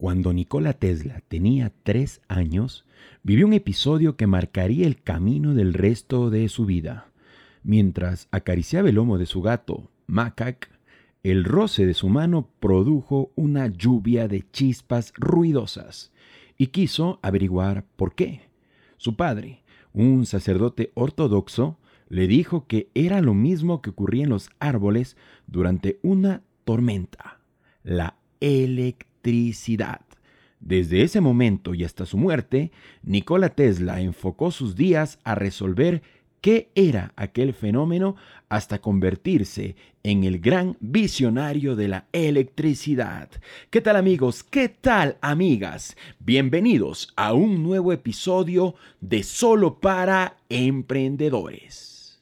Cuando 0.00 0.32
Nikola 0.32 0.72
Tesla 0.72 1.20
tenía 1.28 1.74
tres 1.82 2.22
años, 2.26 2.86
vivió 3.22 3.46
un 3.46 3.52
episodio 3.52 4.16
que 4.16 4.26
marcaría 4.26 4.86
el 4.86 5.02
camino 5.02 5.52
del 5.52 5.74
resto 5.74 6.30
de 6.30 6.48
su 6.48 6.64
vida. 6.64 7.10
Mientras 7.64 8.26
acariciaba 8.30 8.88
el 8.88 8.94
lomo 8.94 9.18
de 9.18 9.26
su 9.26 9.42
gato, 9.42 9.90
Macaque, 10.06 10.68
el 11.22 11.44
roce 11.44 11.84
de 11.84 11.92
su 11.92 12.08
mano 12.08 12.48
produjo 12.60 13.30
una 13.36 13.66
lluvia 13.66 14.26
de 14.26 14.46
chispas 14.50 15.12
ruidosas 15.18 16.12
y 16.56 16.68
quiso 16.68 17.18
averiguar 17.20 17.84
por 17.96 18.14
qué. 18.14 18.48
Su 18.96 19.16
padre, 19.16 19.64
un 19.92 20.24
sacerdote 20.24 20.92
ortodoxo, 20.94 21.76
le 22.08 22.26
dijo 22.26 22.66
que 22.66 22.88
era 22.94 23.20
lo 23.20 23.34
mismo 23.34 23.82
que 23.82 23.90
ocurría 23.90 24.24
en 24.24 24.30
los 24.30 24.48
árboles 24.60 25.18
durante 25.46 25.98
una 26.02 26.42
tormenta, 26.64 27.40
la 27.82 28.16
electricidad 28.40 29.09
electricidad. 29.22 30.00
Desde 30.60 31.02
ese 31.02 31.20
momento 31.20 31.74
y 31.74 31.84
hasta 31.84 32.04
su 32.04 32.18
muerte, 32.18 32.70
Nikola 33.02 33.50
Tesla 33.50 34.00
enfocó 34.00 34.50
sus 34.50 34.76
días 34.76 35.18
a 35.24 35.34
resolver 35.34 36.02
qué 36.42 36.70
era 36.74 37.12
aquel 37.16 37.54
fenómeno 37.54 38.16
hasta 38.48 38.80
convertirse 38.80 39.76
en 40.02 40.24
el 40.24 40.38
gran 40.38 40.76
visionario 40.80 41.76
de 41.76 41.88
la 41.88 42.06
electricidad. 42.12 43.30
¿Qué 43.70 43.80
tal 43.80 43.96
amigos? 43.96 44.42
¿Qué 44.42 44.68
tal 44.68 45.16
amigas? 45.22 45.96
Bienvenidos 46.18 47.12
a 47.16 47.32
un 47.32 47.62
nuevo 47.62 47.92
episodio 47.92 48.74
de 49.00 49.22
Solo 49.22 49.80
para 49.80 50.36
Emprendedores. 50.48 52.20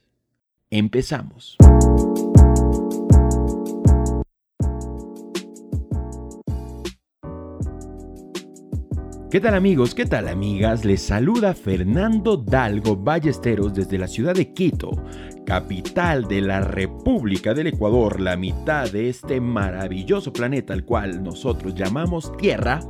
Empezamos. 0.70 1.56
¿Qué 9.30 9.40
tal 9.40 9.54
amigos? 9.54 9.94
¿Qué 9.94 10.06
tal 10.06 10.26
amigas? 10.26 10.86
Les 10.86 11.02
saluda 11.02 11.52
Fernando 11.52 12.38
Dalgo 12.38 12.96
Ballesteros 12.96 13.74
desde 13.74 13.98
la 13.98 14.08
ciudad 14.08 14.32
de 14.32 14.54
Quito, 14.54 14.90
capital 15.44 16.26
de 16.26 16.40
la 16.40 16.62
República 16.62 17.52
del 17.52 17.66
Ecuador, 17.66 18.20
la 18.20 18.38
mitad 18.38 18.90
de 18.90 19.10
este 19.10 19.38
maravilloso 19.38 20.32
planeta 20.32 20.72
al 20.72 20.86
cual 20.86 21.22
nosotros 21.22 21.74
llamamos 21.74 22.34
Tierra, 22.38 22.80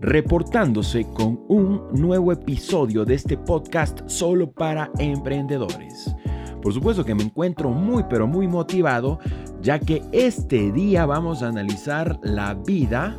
reportándose 0.00 1.06
con 1.14 1.44
un 1.48 1.92
nuevo 1.92 2.32
episodio 2.32 3.04
de 3.04 3.14
este 3.14 3.36
podcast 3.36 4.00
solo 4.06 4.50
para 4.50 4.90
emprendedores. 4.98 6.12
Por 6.60 6.72
supuesto 6.72 7.04
que 7.04 7.14
me 7.14 7.22
encuentro 7.22 7.70
muy 7.70 8.02
pero 8.10 8.26
muy 8.26 8.48
motivado 8.48 9.20
ya 9.60 9.78
que 9.78 10.02
este 10.10 10.72
día 10.72 11.06
vamos 11.06 11.44
a 11.44 11.48
analizar 11.48 12.18
la 12.24 12.54
vida, 12.54 13.16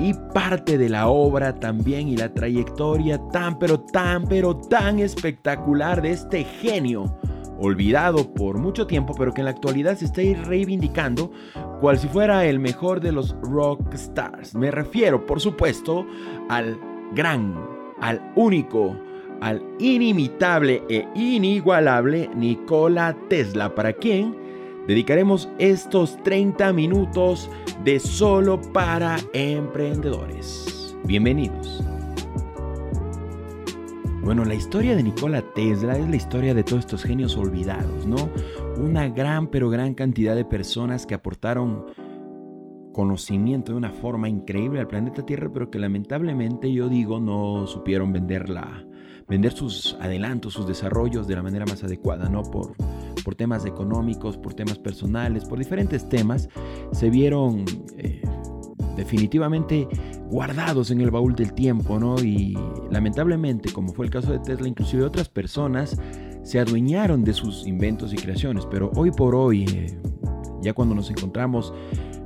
y 0.00 0.14
parte 0.32 0.78
de 0.78 0.88
la 0.88 1.08
obra 1.08 1.54
también 1.54 2.08
y 2.08 2.16
la 2.16 2.32
trayectoria 2.32 3.20
tan 3.32 3.58
pero 3.58 3.80
tan 3.80 4.26
pero 4.26 4.56
tan 4.56 4.98
espectacular 4.98 6.00
de 6.00 6.12
este 6.12 6.44
genio 6.44 7.18
olvidado 7.58 8.32
por 8.32 8.58
mucho 8.58 8.86
tiempo 8.86 9.14
pero 9.16 9.34
que 9.34 9.42
en 9.42 9.44
la 9.44 9.50
actualidad 9.50 9.96
se 9.96 10.06
está 10.06 10.22
reivindicando 10.46 11.30
cual 11.80 11.98
si 11.98 12.08
fuera 12.08 12.46
el 12.46 12.58
mejor 12.58 13.00
de 13.00 13.12
los 13.12 13.36
rock 13.42 13.92
stars. 13.94 14.54
Me 14.54 14.70
refiero 14.70 15.26
por 15.26 15.40
supuesto 15.40 16.06
al 16.48 16.78
gran, 17.12 17.54
al 18.00 18.32
único, 18.36 18.96
al 19.40 19.62
inimitable 19.78 20.82
e 20.88 21.06
inigualable 21.14 22.30
Nikola 22.34 23.16
Tesla, 23.28 23.74
para 23.74 23.92
quien 23.92 24.36
dedicaremos 24.90 25.48
estos 25.60 26.20
30 26.24 26.72
minutos 26.72 27.48
de 27.84 28.00
solo 28.00 28.60
para 28.60 29.18
emprendedores. 29.32 30.96
Bienvenidos. 31.04 31.80
Bueno, 34.24 34.44
la 34.44 34.54
historia 34.54 34.96
de 34.96 35.04
Nikola 35.04 35.42
Tesla 35.54 35.96
es 35.96 36.08
la 36.08 36.16
historia 36.16 36.54
de 36.54 36.64
todos 36.64 36.80
estos 36.80 37.04
genios 37.04 37.36
olvidados, 37.36 38.04
¿no? 38.04 38.30
Una 38.78 39.08
gran 39.08 39.46
pero 39.46 39.70
gran 39.70 39.94
cantidad 39.94 40.34
de 40.34 40.44
personas 40.44 41.06
que 41.06 41.14
aportaron 41.14 41.86
conocimiento 42.92 43.70
de 43.70 43.78
una 43.78 43.90
forma 43.90 44.28
increíble 44.28 44.80
al 44.80 44.88
planeta 44.88 45.24
Tierra, 45.24 45.50
pero 45.52 45.70
que 45.70 45.78
lamentablemente 45.78 46.72
yo 46.72 46.88
digo 46.88 47.20
no 47.20 47.68
supieron 47.68 48.12
venderla, 48.12 48.84
vender 49.28 49.52
sus 49.52 49.96
adelantos, 50.00 50.54
sus 50.54 50.66
desarrollos 50.66 51.28
de 51.28 51.36
la 51.36 51.44
manera 51.44 51.64
más 51.64 51.84
adecuada, 51.84 52.28
¿no? 52.28 52.42
Por 52.42 52.74
por 53.24 53.34
temas 53.34 53.64
económicos, 53.66 54.36
por 54.36 54.54
temas 54.54 54.78
personales, 54.78 55.44
por 55.44 55.58
diferentes 55.58 56.08
temas, 56.08 56.48
se 56.92 57.10
vieron 57.10 57.64
eh, 57.98 58.22
definitivamente 58.96 59.88
guardados 60.30 60.90
en 60.90 61.00
el 61.00 61.10
baúl 61.10 61.34
del 61.34 61.52
tiempo, 61.52 61.98
¿no? 61.98 62.16
Y 62.18 62.56
lamentablemente, 62.90 63.72
como 63.72 63.92
fue 63.92 64.06
el 64.06 64.12
caso 64.12 64.32
de 64.32 64.38
Tesla, 64.38 64.68
inclusive 64.68 65.04
otras 65.04 65.28
personas 65.28 66.00
se 66.42 66.58
adueñaron 66.58 67.24
de 67.24 67.32
sus 67.32 67.66
inventos 67.66 68.12
y 68.12 68.16
creaciones, 68.16 68.66
pero 68.66 68.90
hoy 68.96 69.10
por 69.10 69.34
hoy, 69.34 69.64
eh, 69.64 69.98
ya 70.62 70.72
cuando 70.72 70.94
nos 70.94 71.10
encontramos 71.10 71.74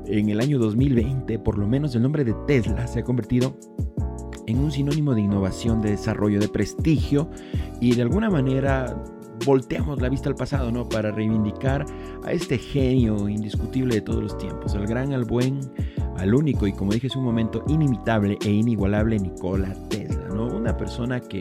en 0.07 0.29
el 0.29 0.41
año 0.41 0.59
2020, 0.59 1.39
por 1.39 1.59
lo 1.59 1.67
menos 1.67 1.95
el 1.95 2.03
nombre 2.03 2.25
de 2.25 2.35
Tesla 2.47 2.87
se 2.87 3.01
ha 3.01 3.05
convertido 3.05 3.57
en 4.47 4.59
un 4.59 4.71
sinónimo 4.71 5.15
de 5.15 5.23
innovación, 5.23 5.81
de 5.81 5.91
desarrollo, 5.91 6.39
de 6.41 6.49
prestigio 6.49 7.31
y 7.81 7.95
de 7.95 8.03
alguna 8.03 8.31
manera 8.31 9.03
volteamos 9.45 10.01
la 10.01 10.09
vista 10.09 10.29
al 10.29 10.35
pasado, 10.35 10.71
¿no? 10.71 10.89
Para 10.89 11.11
reivindicar 11.11 11.85
a 12.25 12.33
este 12.33 12.59
genio 12.59 13.29
indiscutible 13.29 13.97
de 13.97 14.01
todos 14.01 14.23
los 14.23 14.39
tiempos, 14.39 14.75
al 14.75 14.87
gran, 14.87 15.13
al 15.13 15.25
buen, 15.25 15.61
al 16.17 16.35
único 16.35 16.67
y 16.67 16.73
como 16.73 16.93
dije 16.93 17.09
hace 17.09 17.19
un 17.19 17.25
momento, 17.25 17.65
inimitable 17.69 18.39
e 18.45 18.51
inigualable 18.51 19.19
Nikola 19.19 19.75
Tesla, 19.89 20.29
¿no? 20.29 20.47
Una 20.47 20.77
persona 20.77 21.21
que 21.21 21.41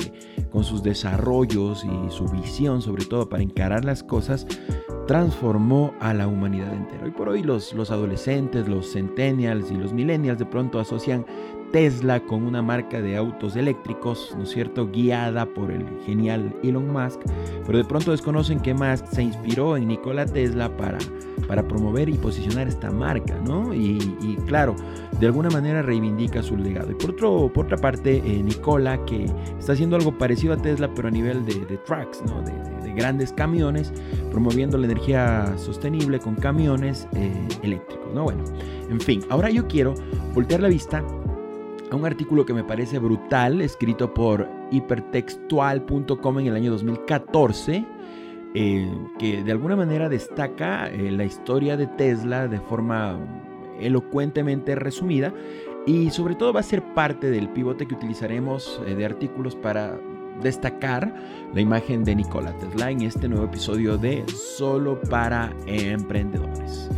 con 0.52 0.64
sus 0.64 0.84
desarrollos 0.84 1.86
y 1.86 2.12
su 2.12 2.26
visión, 2.28 2.82
sobre 2.82 3.06
todo 3.06 3.30
para 3.30 3.44
encarar 3.44 3.86
las 3.86 4.04
cosas, 4.04 4.48
transformó 5.08 5.94
a 6.00 6.14
la 6.14 6.28
humanidad 6.28 6.74
entera. 6.74 7.04
Hoy 7.04 7.12
por 7.12 7.30
hoy 7.30 7.44
los, 7.44 7.74
los 7.74 7.92
adolescentes, 7.92 8.68
los 8.68 8.92
centennials 8.94 9.72
y 9.72 9.76
los 9.76 9.94
millennials 9.94 10.40
de 10.40 10.46
pronto 10.46 10.80
asocian 10.80 11.26
Tesla 11.74 12.20
con 12.20 12.44
una 12.44 12.62
marca 12.62 13.02
de 13.02 13.18
autos 13.18 13.56
eléctricos, 13.56 14.36
¿no 14.38 14.44
es 14.44 14.50
cierto?, 14.52 14.88
guiada 14.88 15.48
por 15.48 15.72
el 15.72 15.84
genial 16.06 16.56
Elon 16.62 16.94
Musk, 16.94 17.20
pero 17.66 17.80
de 17.80 17.84
pronto 17.84 18.12
desconocen 18.12 18.60
que 18.60 18.76
Musk 18.76 19.08
se 19.08 19.24
inspiró 19.24 19.76
en 19.76 19.88
Nikola 19.88 20.28
Tesla 20.28 20.70
para, 20.78 21.00
para 21.48 21.68
promover 21.68 22.10
y 22.10 22.14
posicionar 22.14 22.68
esta 22.68 22.92
marca, 22.92 23.40
¿no? 23.44 23.74
Y, 23.74 24.38
claro, 24.46 24.76
de 25.20 25.26
alguna 25.26 25.50
manera 25.50 25.82
reivindica 25.82 26.44
su 26.44 26.56
legado. 26.56 26.92
Y 26.92 26.94
por, 26.94 27.10
otro, 27.10 27.52
por 27.52 27.66
otra 27.66 27.78
parte, 27.78 28.18
eh, 28.18 28.44
Nikola, 28.44 29.04
que 29.06 29.26
está 29.58 29.74
haciendo 29.74 29.96
algo 29.96 30.16
parecido 30.16 30.54
a 30.54 30.58
Tesla, 30.58 30.94
pero 30.94 31.08
a 31.08 31.12
nivel 31.12 31.44
de, 31.44 31.56
trucks, 31.78 32.22
¿no? 32.28 32.44
De, 32.44 32.94
grandes 32.94 33.34
camiones, 33.34 33.92
promoviendo 34.30 34.78
la 34.78 34.86
energía 34.86 35.52
sostenible 35.58 36.20
con 36.20 36.36
camiones 36.36 37.08
eh, 37.16 37.34
eléctricos, 37.64 38.14
¿no? 38.14 38.26
Bueno, 38.26 38.44
en 38.88 39.02
fin, 39.02 39.22
ahora 39.30 39.50
yo 39.50 39.68
quiero 39.68 39.96
voltear 40.36 40.62
la 40.62 40.68
vista 40.68 41.04
un 41.96 42.06
artículo 42.06 42.46
que 42.46 42.54
me 42.54 42.64
parece 42.64 43.00
brutal, 43.00 43.62
escrito 43.62 44.14
por 44.14 44.48
hipertextual.com 44.72 46.40
en 46.40 46.48
el 46.48 46.56
año 46.56 46.72
2014, 46.72 47.86
eh, 48.56 48.92
que 49.20 49.44
de 49.44 49.52
alguna 49.52 49.76
manera 49.76 50.10
destaca 50.10 50.88
eh, 50.88 51.12
la 51.12 51.26
historia 51.26 51.78
de 51.78 51.88
Tesla 51.88 52.48
de 52.48 52.60
forma 52.60 53.18
elocuentemente 53.80 54.76
resumida 54.76 55.34
y 55.86 56.12
sobre 56.12 56.36
todo 56.36 56.54
va 56.54 56.62
a 56.62 56.64
ser 56.64 56.84
parte 56.94 57.30
del 57.30 57.50
pivote 57.50 57.88
que 57.88 57.96
utilizaremos 57.96 58.82
eh, 58.86 58.96
de 58.96 59.06
artículos 59.06 59.56
para 59.56 60.00
destacar 60.42 61.14
la 61.54 61.62
imagen 61.62 62.04
de 62.04 62.16
Nikola 62.16 62.58
Tesla 62.58 62.92
en 62.92 63.02
este 63.02 63.28
nuevo 63.28 63.46
episodio 63.46 63.98
de 63.98 64.24
Solo 64.28 65.00
para 65.02 65.56
Emprendedores. 65.66 66.90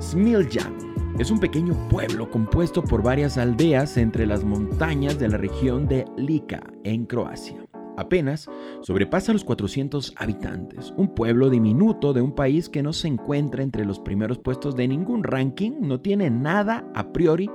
Smiljan 0.00 0.74
es 1.18 1.30
un 1.30 1.38
pequeño 1.38 1.74
pueblo 1.88 2.28
compuesto 2.28 2.82
por 2.82 3.02
varias 3.02 3.38
aldeas 3.38 3.96
entre 3.96 4.26
las 4.26 4.44
montañas 4.44 5.18
de 5.18 5.28
la 5.28 5.36
región 5.36 5.86
de 5.86 6.04
Lika, 6.16 6.62
en 6.82 7.06
Croacia. 7.06 7.64
Apenas 7.96 8.48
sobrepasa 8.82 9.32
los 9.32 9.44
400 9.44 10.14
habitantes, 10.16 10.92
un 10.96 11.14
pueblo 11.14 11.48
diminuto 11.50 12.12
de 12.12 12.20
un 12.20 12.34
país 12.34 12.68
que 12.68 12.82
no 12.82 12.92
se 12.92 13.06
encuentra 13.06 13.62
entre 13.62 13.84
los 13.84 14.00
primeros 14.00 14.38
puestos 14.38 14.74
de 14.74 14.88
ningún 14.88 15.22
ranking, 15.22 15.72
no 15.80 16.00
tiene 16.00 16.28
nada 16.30 16.84
a 16.94 17.12
priori 17.12 17.48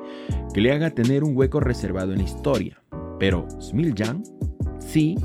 que 0.54 0.62
le 0.62 0.72
haga 0.72 0.92
tener 0.92 1.26
un 1.26 1.36
hueco 1.36 1.60
reservado 1.60 2.14
en 2.14 2.20
la 2.20 2.24
historia. 2.24 2.82
Pero 3.20 3.46
Smiljan, 3.60 4.24
sí, 4.80 5.18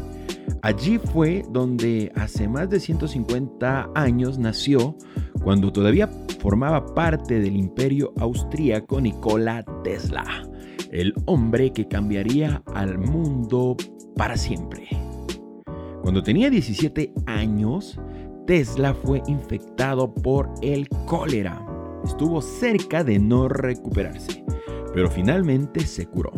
allí 0.65 0.99
fue 0.99 1.45
donde 1.51 2.11
hace 2.17 2.49
más 2.49 2.71
de 2.71 2.81
150 2.81 3.91
años 3.95 4.39
nació, 4.39 4.97
cuando 5.43 5.71
todavía 5.71 6.09
formaba 6.41 6.95
parte 6.95 7.39
del 7.39 7.55
imperio 7.55 8.15
austríaco 8.19 8.99
Nikola 8.99 9.63
Tesla, 9.85 10.25
el 10.91 11.13
hombre 11.27 11.71
que 11.71 11.87
cambiaría 11.87 12.63
al 12.75 12.97
mundo 12.97 13.77
para 14.17 14.39
siempre. 14.39 14.89
Cuando 16.01 16.23
tenía 16.23 16.49
17 16.49 17.13
años, 17.27 18.01
Tesla 18.47 18.95
fue 18.95 19.23
infectado 19.27 20.15
por 20.15 20.49
el 20.63 20.89
cólera. 21.07 21.63
Estuvo 22.05 22.41
cerca 22.41 23.05
de 23.05 23.19
no 23.19 23.49
recuperarse. 23.49 24.43
pero 24.95 25.11
finalmente 25.11 25.81
se 25.81 26.07
curó. 26.07 26.31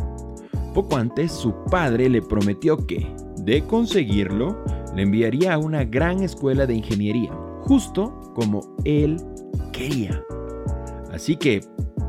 Poco 0.72 0.96
antes, 0.96 1.30
su 1.30 1.54
padre 1.70 2.08
le 2.08 2.22
prometió 2.22 2.86
que, 2.86 3.14
de 3.46 3.64
conseguirlo, 3.64 4.62
le 4.94 5.02
enviaría 5.02 5.54
a 5.54 5.58
una 5.58 5.84
gran 5.84 6.22
escuela 6.22 6.66
de 6.66 6.74
ingeniería, 6.74 7.32
justo 7.60 8.20
como 8.34 8.76
él 8.84 9.16
quería. 9.72 10.22
Así 11.12 11.36
que, 11.36 11.60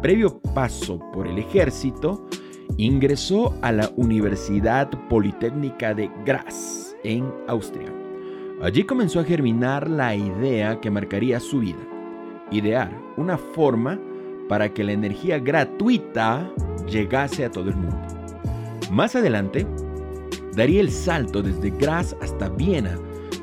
previo 0.01 0.41
paso 0.55 0.99
por 1.13 1.27
el 1.27 1.37
ejército, 1.37 2.25
ingresó 2.77 3.53
a 3.61 3.71
la 3.71 3.91
Universidad 3.95 4.89
Politécnica 5.09 5.93
de 5.93 6.09
Graz, 6.25 6.95
en 7.03 7.31
Austria. 7.47 7.93
Allí 8.63 8.83
comenzó 8.83 9.19
a 9.19 9.23
germinar 9.23 9.87
la 9.87 10.15
idea 10.15 10.81
que 10.81 10.89
marcaría 10.89 11.39
su 11.39 11.59
vida, 11.59 11.87
idear 12.49 12.91
una 13.15 13.37
forma 13.37 13.99
para 14.49 14.73
que 14.73 14.83
la 14.83 14.93
energía 14.93 15.37
gratuita 15.37 16.51
llegase 16.87 17.45
a 17.45 17.51
todo 17.51 17.69
el 17.69 17.75
mundo. 17.75 17.97
Más 18.91 19.15
adelante, 19.15 19.67
daría 20.57 20.81
el 20.81 20.91
salto 20.91 21.41
desde 21.41 21.69
Graz 21.69 22.17
hasta 22.21 22.49
Viena, 22.49 22.99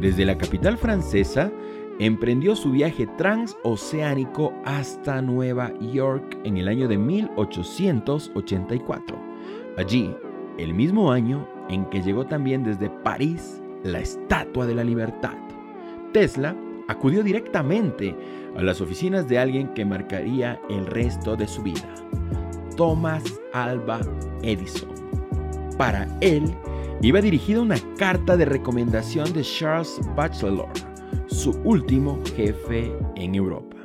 Desde 0.01 0.25
la 0.25 0.39
capital 0.39 0.79
francesa, 0.79 1.53
emprendió 1.99 2.55
su 2.55 2.71
viaje 2.71 3.09
transoceánico 3.17 4.53
hasta 4.65 5.21
Nueva 5.21 5.77
York 5.81 6.39
en 6.45 6.59
el 6.59 6.69
año 6.69 6.87
de 6.87 6.99
1884. 6.99 9.19
Allí, 9.77 10.15
el 10.59 10.75
mismo 10.75 11.13
año 11.13 11.49
en 11.69 11.85
que 11.87 12.03
llegó 12.03 12.27
también 12.27 12.65
desde 12.65 12.91
París 12.91 13.63
la 13.85 14.01
Estatua 14.01 14.67
de 14.67 14.75
la 14.75 14.85
Libertad. 14.85 15.37
Tesla 16.13 16.57
acudió 16.89 17.23
directamente 17.23 18.17
a 18.57 18.63
las 18.63 18.81
oficinas 18.81 19.29
de 19.29 19.39
alguien 19.39 19.69
que 19.75 19.85
marcaría 19.85 20.61
el 20.69 20.87
resto 20.87 21.37
de 21.37 21.47
su 21.47 21.63
vida, 21.63 21.95
Thomas 22.77 23.23
Alba 23.53 24.01
Edison. 24.43 24.91
Para 25.77 26.09
él, 26.21 26.53
iba 27.03 27.21
dirigida 27.21 27.61
una 27.61 27.79
carta 27.97 28.37
de 28.37 28.47
recomendación 28.47 29.33
de 29.33 29.43
Charles 29.43 30.01
Batchelor, 30.17 30.73
su 31.27 31.53
último 31.63 32.19
jefe 32.35 32.93
en 33.15 33.35
Europa. 33.35 33.77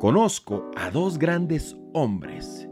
Conozco 0.00 0.70
a 0.76 0.90
dos 0.90 1.18
grandes 1.18 1.76
hombres 1.92 2.68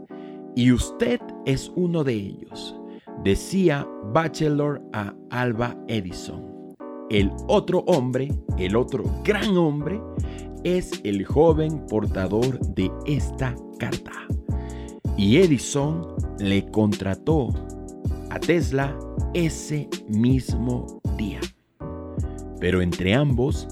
y 0.55 0.71
usted 0.71 1.19
es 1.45 1.71
uno 1.75 2.03
de 2.03 2.13
ellos, 2.13 2.75
decía 3.23 3.87
Batchelor 4.13 4.81
a 4.93 5.13
Alba 5.29 5.75
Edison. 5.87 6.75
El 7.09 7.31
otro 7.47 7.79
hombre, 7.87 8.31
el 8.57 8.75
otro 8.75 9.03
gran 9.23 9.57
hombre, 9.57 9.99
es 10.63 11.01
el 11.03 11.25
joven 11.25 11.85
portador 11.87 12.59
de 12.73 12.89
esta 13.05 13.55
carta. 13.77 14.13
Y 15.17 15.37
Edison 15.37 16.15
le 16.39 16.65
contrató 16.71 17.49
a 18.29 18.39
Tesla 18.39 18.97
ese 19.33 19.89
mismo 20.07 21.01
día. 21.17 21.41
Pero 22.59 22.81
entre 22.81 23.13
ambos 23.13 23.67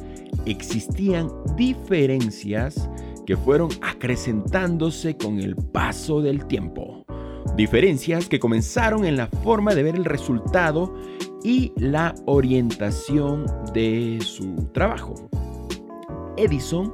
existían 0.45 1.29
diferencias 1.55 2.89
que 3.25 3.37
fueron 3.37 3.69
acrecentándose 3.81 5.17
con 5.17 5.39
el 5.39 5.55
paso 5.55 6.21
del 6.21 6.45
tiempo. 6.45 7.05
Diferencias 7.55 8.27
que 8.27 8.39
comenzaron 8.39 9.05
en 9.05 9.17
la 9.17 9.27
forma 9.27 9.75
de 9.75 9.83
ver 9.83 9.95
el 9.95 10.05
resultado 10.05 10.93
y 11.43 11.73
la 11.77 12.15
orientación 12.25 13.45
de 13.73 14.19
su 14.21 14.69
trabajo. 14.73 15.13
Edison 16.37 16.91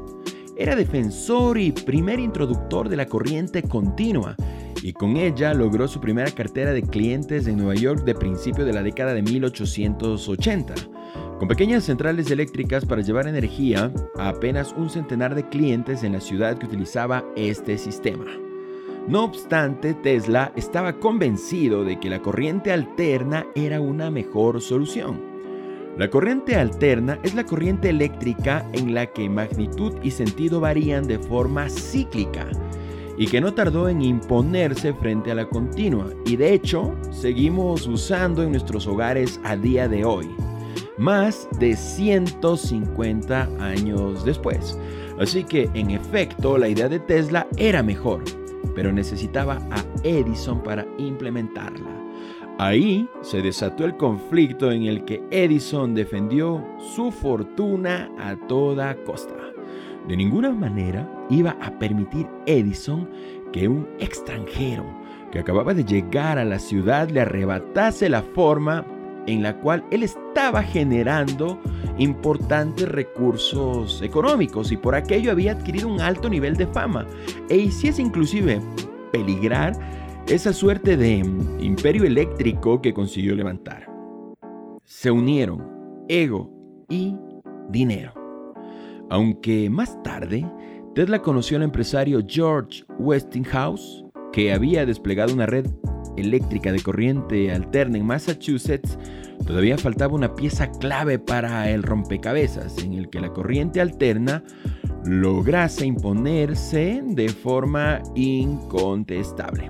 era 0.57 0.75
defensor 0.75 1.57
y 1.57 1.71
primer 1.71 2.19
introductor 2.19 2.89
de 2.89 2.97
la 2.97 3.05
corriente 3.05 3.63
continua 3.63 4.35
y 4.81 4.93
con 4.93 5.17
ella 5.17 5.53
logró 5.53 5.87
su 5.87 5.99
primera 5.99 6.31
cartera 6.31 6.73
de 6.73 6.81
clientes 6.81 7.47
en 7.47 7.57
Nueva 7.57 7.75
York 7.75 8.03
de 8.03 8.15
principio 8.15 8.65
de 8.65 8.73
la 8.73 8.83
década 8.83 9.13
de 9.13 9.21
1880, 9.21 10.73
con 11.39 11.47
pequeñas 11.47 11.85
centrales 11.85 12.29
eléctricas 12.29 12.85
para 12.85 13.01
llevar 13.01 13.25
energía 13.25 13.93
a 14.17 14.27
apenas 14.27 14.75
un 14.77 14.89
centenar 14.89 15.35
de 15.35 15.47
clientes 15.47 16.03
en 16.03 16.11
la 16.11 16.19
ciudad 16.19 16.57
que 16.57 16.65
utilizaba 16.65 17.23
este 17.37 17.77
sistema. 17.77 18.25
No 19.07 19.23
obstante, 19.23 19.93
Tesla 19.93 20.51
estaba 20.57 20.99
convencido 20.99 21.85
de 21.85 21.97
que 21.97 22.09
la 22.09 22.21
corriente 22.21 22.73
alterna 22.73 23.47
era 23.55 23.79
una 23.79 24.11
mejor 24.11 24.61
solución. 24.61 25.21
La 25.97 26.09
corriente 26.09 26.57
alterna 26.57 27.19
es 27.23 27.33
la 27.33 27.45
corriente 27.45 27.89
eléctrica 27.89 28.67
en 28.73 28.93
la 28.93 29.07
que 29.07 29.29
magnitud 29.29 29.93
y 30.03 30.11
sentido 30.11 30.59
varían 30.59 31.07
de 31.07 31.19
forma 31.19 31.69
cíclica 31.69 32.47
y 33.17 33.27
que 33.27 33.41
no 33.41 33.53
tardó 33.53 33.89
en 33.89 34.01
imponerse 34.01 34.93
frente 34.93 35.31
a 35.31 35.35
la 35.35 35.47
continua 35.47 36.07
y 36.25 36.35
de 36.35 36.53
hecho 36.53 36.95
seguimos 37.11 37.87
usando 37.87 38.43
en 38.43 38.51
nuestros 38.51 38.87
hogares 38.87 39.41
a 39.43 39.57
día 39.57 39.89
de 39.89 40.05
hoy, 40.05 40.27
más 40.97 41.47
de 41.59 41.75
150 41.75 43.49
años 43.59 44.25
después. 44.25 44.77
Así 45.19 45.43
que 45.43 45.69
en 45.73 45.91
efecto 45.91 46.57
la 46.57 46.69
idea 46.69 46.89
de 46.89 46.99
Tesla 46.99 47.47
era 47.57 47.83
mejor 47.83 48.23
pero 48.75 48.91
necesitaba 48.91 49.59
a 49.71 49.83
Edison 50.03 50.61
para 50.63 50.85
implementarla. 50.97 51.89
Ahí 52.57 53.07
se 53.21 53.41
desató 53.41 53.85
el 53.85 53.95
conflicto 53.95 54.71
en 54.71 54.83
el 54.83 55.05
que 55.05 55.23
Edison 55.31 55.93
defendió 55.93 56.65
su 56.93 57.11
fortuna 57.11 58.09
a 58.19 58.35
toda 58.47 58.95
costa. 59.03 59.35
De 60.07 60.17
ninguna 60.17 60.51
manera 60.51 61.09
iba 61.29 61.57
a 61.61 61.77
permitir 61.79 62.27
Edison 62.45 63.09
que 63.53 63.67
un 63.67 63.87
extranjero 63.99 64.85
que 65.31 65.39
acababa 65.39 65.73
de 65.73 65.85
llegar 65.85 66.37
a 66.37 66.45
la 66.45 66.59
ciudad 66.59 67.09
le 67.09 67.21
arrebatase 67.21 68.09
la 68.09 68.21
forma 68.21 68.85
en 69.29 69.43
la 69.43 69.55
cual 69.57 69.83
él 69.91 70.03
estaba 70.03 70.63
generando 70.63 71.59
importantes 71.97 72.87
recursos 72.89 74.01
económicos 74.01 74.71
y 74.71 74.77
por 74.77 74.95
aquello 74.95 75.31
había 75.31 75.51
adquirido 75.51 75.87
un 75.87 76.01
alto 76.01 76.29
nivel 76.29 76.55
de 76.55 76.67
fama 76.67 77.05
e 77.49 77.57
hiciese 77.57 78.01
inclusive 78.01 78.61
peligrar 79.11 79.73
esa 80.27 80.53
suerte 80.53 80.97
de 80.97 81.17
imperio 81.59 82.05
eléctrico 82.05 82.81
que 82.81 82.93
consiguió 82.93 83.35
levantar. 83.35 83.87
Se 84.83 85.11
unieron 85.11 85.65
ego 86.07 86.51
y 86.89 87.15
dinero. 87.69 88.13
Aunque 89.09 89.69
más 89.69 90.01
tarde, 90.03 90.45
Tesla 90.95 91.21
conoció 91.21 91.57
al 91.57 91.63
empresario 91.63 92.21
George 92.27 92.83
Westinghouse, 92.97 94.05
que 94.31 94.53
había 94.53 94.85
desplegado 94.85 95.33
una 95.33 95.45
red 95.45 95.67
eléctrica 96.17 96.71
de 96.71 96.81
corriente 96.81 97.51
alterna 97.51 97.97
en 97.97 98.05
Massachusetts, 98.05 98.97
todavía 99.45 99.77
faltaba 99.77 100.15
una 100.15 100.35
pieza 100.35 100.69
clave 100.71 101.19
para 101.19 101.69
el 101.69 101.83
rompecabezas 101.83 102.77
en 102.83 102.93
el 102.93 103.09
que 103.09 103.21
la 103.21 103.29
corriente 103.29 103.81
alterna 103.81 104.43
lograse 105.05 105.85
imponerse 105.85 107.01
de 107.05 107.29
forma 107.29 108.01
incontestable. 108.15 109.69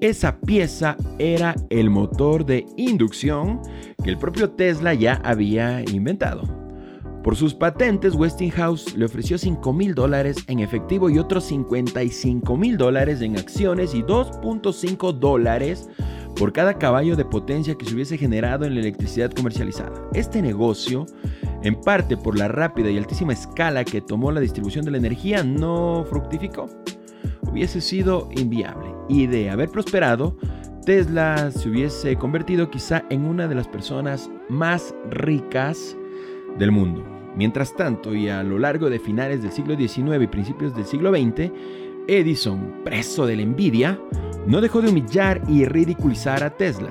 Esa 0.00 0.38
pieza 0.38 0.96
era 1.18 1.54
el 1.70 1.90
motor 1.90 2.44
de 2.44 2.64
inducción 2.76 3.60
que 4.02 4.10
el 4.10 4.18
propio 4.18 4.50
Tesla 4.50 4.94
ya 4.94 5.14
había 5.24 5.80
inventado. 5.90 6.67
Por 7.22 7.36
sus 7.36 7.52
patentes, 7.52 8.14
Westinghouse 8.14 8.96
le 8.96 9.04
ofreció 9.04 9.38
5 9.38 9.72
mil 9.72 9.94
dólares 9.94 10.36
en 10.46 10.60
efectivo 10.60 11.10
y 11.10 11.18
otros 11.18 11.44
55 11.44 12.56
mil 12.56 12.78
dólares 12.78 13.20
en 13.20 13.36
acciones 13.36 13.94
y 13.94 14.02
2.5 14.02 15.12
dólares 15.12 15.88
por 16.36 16.52
cada 16.52 16.78
caballo 16.78 17.16
de 17.16 17.24
potencia 17.24 17.74
que 17.74 17.84
se 17.84 17.94
hubiese 17.94 18.16
generado 18.16 18.64
en 18.64 18.74
la 18.74 18.80
electricidad 18.80 19.32
comercializada. 19.32 20.00
Este 20.14 20.40
negocio, 20.40 21.06
en 21.64 21.74
parte 21.80 22.16
por 22.16 22.38
la 22.38 22.46
rápida 22.46 22.90
y 22.90 22.96
altísima 22.96 23.32
escala 23.32 23.84
que 23.84 24.00
tomó 24.00 24.30
la 24.30 24.40
distribución 24.40 24.84
de 24.84 24.92
la 24.92 24.98
energía, 24.98 25.42
no 25.42 26.06
fructificó. 26.08 26.66
Hubiese 27.50 27.80
sido 27.80 28.28
inviable 28.36 28.88
y 29.08 29.26
de 29.26 29.50
haber 29.50 29.68
prosperado, 29.70 30.36
Tesla 30.86 31.50
se 31.50 31.68
hubiese 31.68 32.16
convertido 32.16 32.70
quizá 32.70 33.04
en 33.10 33.26
una 33.26 33.48
de 33.48 33.56
las 33.56 33.66
personas 33.68 34.30
más 34.48 34.94
ricas 35.10 35.97
del 36.58 36.72
mundo. 36.72 37.04
Mientras 37.36 37.74
tanto, 37.74 38.14
y 38.14 38.28
a 38.28 38.42
lo 38.42 38.58
largo 38.58 38.90
de 38.90 38.98
finales 38.98 39.42
del 39.42 39.52
siglo 39.52 39.76
XIX 39.76 40.22
y 40.22 40.26
principios 40.26 40.74
del 40.74 40.84
siglo 40.84 41.10
XX, 41.10 41.52
Edison, 42.08 42.82
preso 42.84 43.26
de 43.26 43.36
la 43.36 43.42
envidia, 43.42 44.00
no 44.46 44.60
dejó 44.60 44.80
de 44.80 44.88
humillar 44.88 45.42
y 45.46 45.64
ridiculizar 45.66 46.42
a 46.42 46.50
Tesla. 46.50 46.90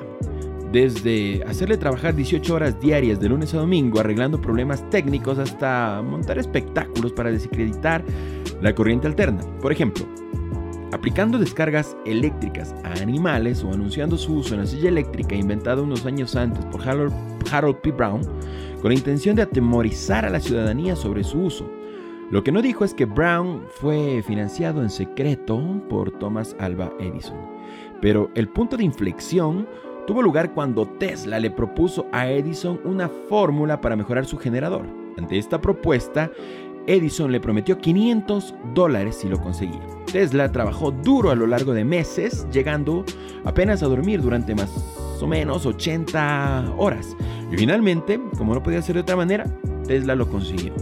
Desde 0.71 1.43
hacerle 1.43 1.77
trabajar 1.77 2.15
18 2.15 2.53
horas 2.53 2.79
diarias 2.79 3.19
de 3.19 3.29
lunes 3.29 3.53
a 3.53 3.57
domingo 3.57 3.99
arreglando 3.99 4.39
problemas 4.39 4.87
técnicos 4.89 5.39
hasta 5.39 6.01
montar 6.03 6.37
espectáculos 6.37 7.13
para 7.13 7.31
desacreditar 7.31 8.03
la 8.61 8.75
corriente 8.75 9.07
alterna. 9.07 9.41
Por 9.61 9.71
ejemplo, 9.71 10.05
aplicando 10.91 11.37
descargas 11.37 11.95
eléctricas 12.05 12.75
a 12.83 13.01
animales 13.01 13.63
o 13.63 13.71
anunciando 13.71 14.17
su 14.17 14.35
uso 14.35 14.53
en 14.55 14.61
la 14.61 14.67
silla 14.67 14.89
eléctrica 14.89 15.35
inventada 15.35 15.81
unos 15.81 16.05
años 16.05 16.35
antes 16.35 16.63
por 16.65 16.81
Harold, 16.87 17.77
P. 17.77 17.91
Brown, 17.91 18.21
con 18.81 18.89
la 18.89 18.97
intención 18.97 19.35
de 19.35 19.41
atemorizar 19.41 20.25
a 20.25 20.29
la 20.29 20.39
ciudadanía 20.39 20.95
sobre 20.95 21.23
su 21.23 21.39
uso. 21.39 21.69
Lo 22.29 22.43
que 22.43 22.51
no 22.51 22.61
dijo 22.61 22.83
es 22.83 22.93
que 22.93 23.05
Brown 23.05 23.63
fue 23.69 24.21
financiado 24.25 24.81
en 24.81 24.89
secreto 24.89 25.61
por 25.89 26.11
Thomas 26.11 26.55
Alva 26.59 26.91
Edison. 26.99 27.37
Pero 28.01 28.29
el 28.35 28.49
punto 28.49 28.75
de 28.77 28.83
inflexión 28.83 29.67
tuvo 30.05 30.21
lugar 30.21 30.53
cuando 30.53 30.85
Tesla 30.85 31.39
le 31.39 31.51
propuso 31.51 32.05
a 32.11 32.29
Edison 32.29 32.79
una 32.83 33.09
fórmula 33.29 33.79
para 33.79 33.95
mejorar 33.95 34.25
su 34.25 34.37
generador. 34.37 34.85
Ante 35.17 35.37
esta 35.37 35.61
propuesta, 35.61 36.29
Edison 36.85 37.31
le 37.31 37.39
prometió 37.39 37.77
500 37.77 38.55
dólares 38.73 39.17
si 39.17 39.27
lo 39.27 39.39
conseguía. 39.39 39.81
Tesla 40.11 40.51
trabajó 40.51 40.91
duro 40.91 41.31
a 41.31 41.35
lo 41.35 41.47
largo 41.47 41.73
de 41.73 41.83
meses, 41.83 42.47
llegando 42.51 43.03
apenas 43.43 43.83
a 43.83 43.87
dormir 43.87 44.21
durante 44.21 44.55
más 44.55 44.69
o 45.21 45.27
menos 45.27 45.65
80 45.65 46.75
horas. 46.77 47.15
Y 47.51 47.57
finalmente, 47.57 48.19
como 48.37 48.53
no 48.53 48.63
podía 48.63 48.81
ser 48.81 48.95
de 48.95 49.01
otra 49.01 49.15
manera, 49.15 49.45
Tesla 49.87 50.15
lo 50.15 50.29
consiguió. 50.29 50.73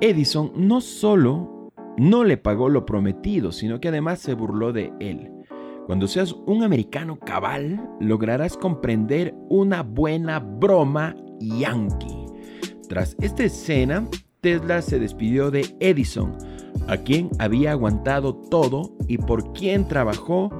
Edison 0.00 0.52
no 0.56 0.80
solo 0.80 1.70
no 1.96 2.24
le 2.24 2.36
pagó 2.36 2.68
lo 2.68 2.86
prometido, 2.86 3.52
sino 3.52 3.80
que 3.80 3.88
además 3.88 4.18
se 4.18 4.34
burló 4.34 4.72
de 4.72 4.92
él. 4.98 5.30
Cuando 5.86 6.08
seas 6.08 6.34
un 6.46 6.62
americano 6.62 7.18
cabal, 7.18 7.88
lograrás 8.00 8.56
comprender 8.56 9.34
una 9.48 9.82
buena 9.82 10.38
broma 10.38 11.14
yankee. 11.40 12.26
Tras 12.88 13.16
esta 13.20 13.44
escena, 13.44 14.06
Tesla 14.40 14.80
se 14.82 14.98
despidió 14.98 15.50
de 15.50 15.76
Edison, 15.80 16.36
a 16.88 16.96
quien 16.96 17.30
había 17.38 17.72
aguantado 17.72 18.34
todo 18.34 18.96
y 19.06 19.18
por 19.18 19.52
quien 19.52 19.86
trabajó 19.86 20.50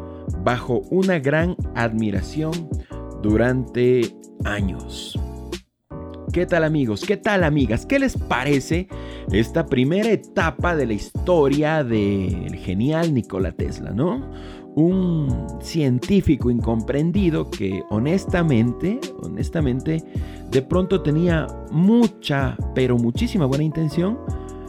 bajo 0.44 0.82
una 0.90 1.18
gran 1.18 1.56
admiración 1.75 2.68
durante 3.22 4.14
años. 4.44 5.18
¿Qué 6.32 6.46
tal 6.46 6.64
amigos? 6.64 7.04
¿Qué 7.06 7.18
tal 7.18 7.44
amigas? 7.44 7.84
¿Qué 7.84 7.98
les 7.98 8.16
parece 8.16 8.88
esta 9.30 9.66
primera 9.66 10.10
etapa 10.10 10.74
de 10.74 10.86
la 10.86 10.94
historia 10.94 11.84
del 11.84 12.56
genial 12.56 13.12
Nikola 13.12 13.52
Tesla, 13.52 13.90
no? 13.90 14.30
Un 14.74 15.46
científico 15.60 16.50
incomprendido 16.50 17.50
que 17.50 17.82
honestamente, 17.90 18.98
honestamente, 19.22 20.02
de 20.50 20.62
pronto 20.62 21.02
tenía 21.02 21.46
mucha, 21.70 22.56
pero 22.74 22.96
muchísima 22.96 23.44
buena 23.44 23.64
intención, 23.64 24.18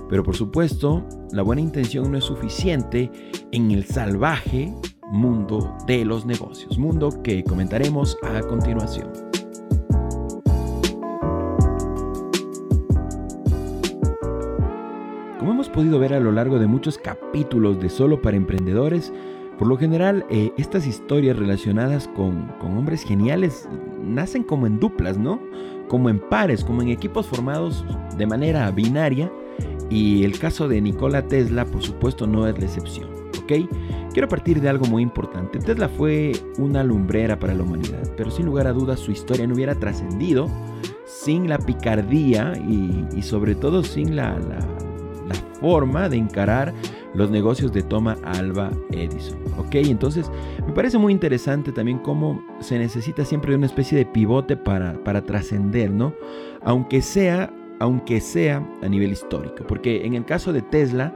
pero 0.09 0.21
por 0.21 0.35
supuesto 0.35 1.07
la 1.31 1.43
buena 1.43 1.61
intención 1.61 2.11
no 2.11 2.17
es 2.17 2.25
suficiente 2.25 3.09
en 3.53 3.71
el 3.71 3.85
salvaje 3.85 4.73
mundo 5.13 5.77
de 5.87 6.03
los 6.03 6.25
negocios, 6.25 6.77
mundo 6.77 7.23
que 7.23 7.41
comentaremos 7.45 8.17
a 8.21 8.41
continuación. 8.41 9.42
Podido 15.73 15.99
ver 15.99 16.13
a 16.13 16.21
lo 16.21 16.31
largo 16.31 16.59
de 16.59 16.67
muchos 16.67 16.97
capítulos 16.97 17.81
de 17.81 17.89
Solo 17.89 18.21
para 18.21 18.37
Emprendedores, 18.37 19.11
por 19.57 19.67
lo 19.67 19.77
general, 19.77 20.25
eh, 20.29 20.51
estas 20.57 20.87
historias 20.87 21.37
relacionadas 21.37 22.07
con, 22.07 22.47
con, 22.59 22.77
hombres 22.77 23.03
geniales 23.03 23.67
nacen 24.01 24.43
como 24.43 24.65
en 24.65 24.79
duplas, 24.79 25.17
¿no? 25.17 25.39
Como 25.87 26.09
en 26.09 26.19
pares, 26.19 26.63
como 26.63 26.81
en 26.81 26.89
equipos 26.89 27.27
formados 27.27 27.85
de 28.17 28.25
manera 28.25 28.69
binaria. 28.71 29.31
Y 29.89 30.23
el 30.23 30.39
caso 30.39 30.67
de 30.67 30.81
Nikola 30.81 31.27
Tesla, 31.27 31.65
por 31.65 31.83
supuesto, 31.83 32.25
no 32.25 32.47
es 32.47 32.57
la 32.57 32.65
excepción, 32.65 33.09
¿ok? 33.43 33.69
Quiero 34.11 34.27
partir 34.27 34.59
de 34.59 34.69
algo 34.69 34.85
muy 34.85 35.03
importante. 35.03 35.59
Tesla 35.59 35.87
fue 35.87 36.31
una 36.57 36.83
lumbrera 36.83 37.37
para 37.37 37.53
la 37.53 37.63
humanidad, 37.63 38.11
pero 38.17 38.31
sin 38.31 38.45
lugar 38.47 38.65
a 38.65 38.73
dudas 38.73 38.99
su 38.99 39.11
historia 39.11 39.45
no 39.45 39.53
hubiera 39.53 39.75
trascendido 39.75 40.49
sin 41.05 41.47
la 41.47 41.59
picardía 41.59 42.53
y, 42.57 43.21
sobre 43.21 43.55
todo 43.55 43.83
sin 43.83 44.15
la, 44.15 44.37
la, 44.39 44.59
la 45.27 45.35
forma 45.59 46.09
de 46.09 46.17
encarar 46.17 46.73
los 47.13 47.29
negocios 47.29 47.71
de 47.71 47.81
Toma 47.83 48.17
Alba 48.23 48.71
Edison. 48.91 49.37
¿Ok? 49.57 49.75
Entonces, 49.75 50.31
me 50.65 50.73
parece 50.73 50.97
muy 50.97 51.13
interesante 51.13 51.71
también 51.71 51.99
cómo 51.99 52.43
se 52.59 52.77
necesita 52.79 53.25
siempre 53.25 53.55
una 53.55 53.65
especie 53.65 53.97
de 53.97 54.05
pivote 54.05 54.57
para, 54.57 55.01
para 55.03 55.23
trascender, 55.23 55.91
¿no? 55.91 56.13
Aunque 56.63 57.01
sea, 57.01 57.53
aunque 57.79 58.19
sea 58.19 58.67
a 58.81 58.87
nivel 58.87 59.11
histórico. 59.11 59.63
Porque 59.67 60.05
en 60.05 60.15
el 60.15 60.25
caso 60.25 60.53
de 60.53 60.61
Tesla, 60.61 61.13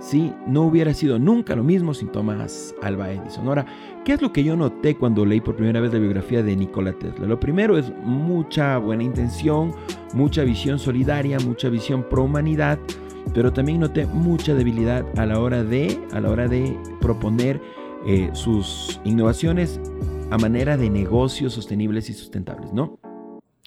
sí, 0.00 0.32
no 0.46 0.62
hubiera 0.62 0.94
sido 0.94 1.18
nunca 1.18 1.56
lo 1.56 1.64
mismo 1.64 1.94
sin 1.94 2.08
Thomas 2.08 2.74
Alba 2.82 3.10
Edison. 3.10 3.46
Ahora, 3.48 3.66
¿qué 4.04 4.12
es 4.12 4.22
lo 4.22 4.32
que 4.32 4.44
yo 4.44 4.56
noté 4.56 4.96
cuando 4.96 5.24
leí 5.24 5.40
por 5.40 5.56
primera 5.56 5.80
vez 5.80 5.92
la 5.92 5.98
biografía 5.98 6.42
de 6.42 6.56
Nikola 6.56 6.92
Tesla? 6.92 7.26
Lo 7.26 7.40
primero 7.40 7.78
es 7.78 7.92
mucha 8.04 8.78
buena 8.78 9.02
intención, 9.02 9.72
mucha 10.14 10.44
visión 10.44 10.78
solidaria, 10.78 11.38
mucha 11.40 11.68
visión 11.68 12.04
pro 12.08 12.24
humanidad 12.24 12.78
pero 13.34 13.52
también 13.52 13.80
noté 13.80 14.06
mucha 14.06 14.54
debilidad 14.54 15.04
a 15.18 15.26
la 15.26 15.40
hora 15.40 15.64
de, 15.64 16.00
a 16.12 16.20
la 16.20 16.30
hora 16.30 16.48
de 16.48 16.76
proponer 17.00 17.60
eh, 18.06 18.30
sus 18.32 19.00
innovaciones 19.04 19.80
a 20.30 20.38
manera 20.38 20.76
de 20.76 20.90
negocios 20.90 21.52
sostenibles 21.52 22.10
y 22.10 22.14
sustentables, 22.14 22.72
¿no? 22.72 22.98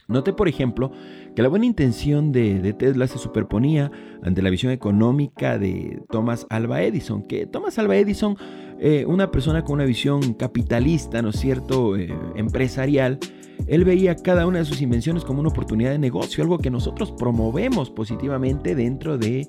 Noté, 0.08 0.34
por 0.34 0.48
ejemplo, 0.48 0.92
que 1.36 1.42
la 1.42 1.48
buena 1.48 1.66
intención 1.66 2.32
de, 2.32 2.74
Tesla 2.74 3.08
se 3.08 3.18
superponía 3.18 3.92
ante 4.22 4.42
la 4.42 4.50
visión 4.50 4.72
económica 4.74 5.58
de 5.58 6.02
Thomas 6.10 6.46
Alva 6.50 6.82
Edison, 6.82 7.24
que 7.24 7.46
Thomas 7.46 7.80
Alva 7.80 7.96
Edison, 7.96 8.36
eh, 8.84 9.06
una 9.06 9.30
persona 9.30 9.64
con 9.64 9.76
una 9.76 9.86
visión 9.86 10.34
capitalista, 10.34 11.22
¿no 11.22 11.30
es 11.30 11.40
cierto?, 11.40 11.96
eh, 11.96 12.12
empresarial, 12.36 13.20
él 13.68 13.86
veía 13.86 14.16
cada 14.16 14.48
una 14.48 14.58
de 14.58 14.66
sus 14.66 14.82
invenciones 14.82 15.24
como 15.24 15.40
una 15.40 15.50
oportunidad 15.50 15.92
de 15.92 16.00
negocio, 16.00 16.44
algo 16.44 16.58
que 16.58 16.72
nosotros 16.72 17.12
promovemos 17.12 17.92
positivamente 17.92 18.74
dentro 18.74 19.20
de 19.20 19.42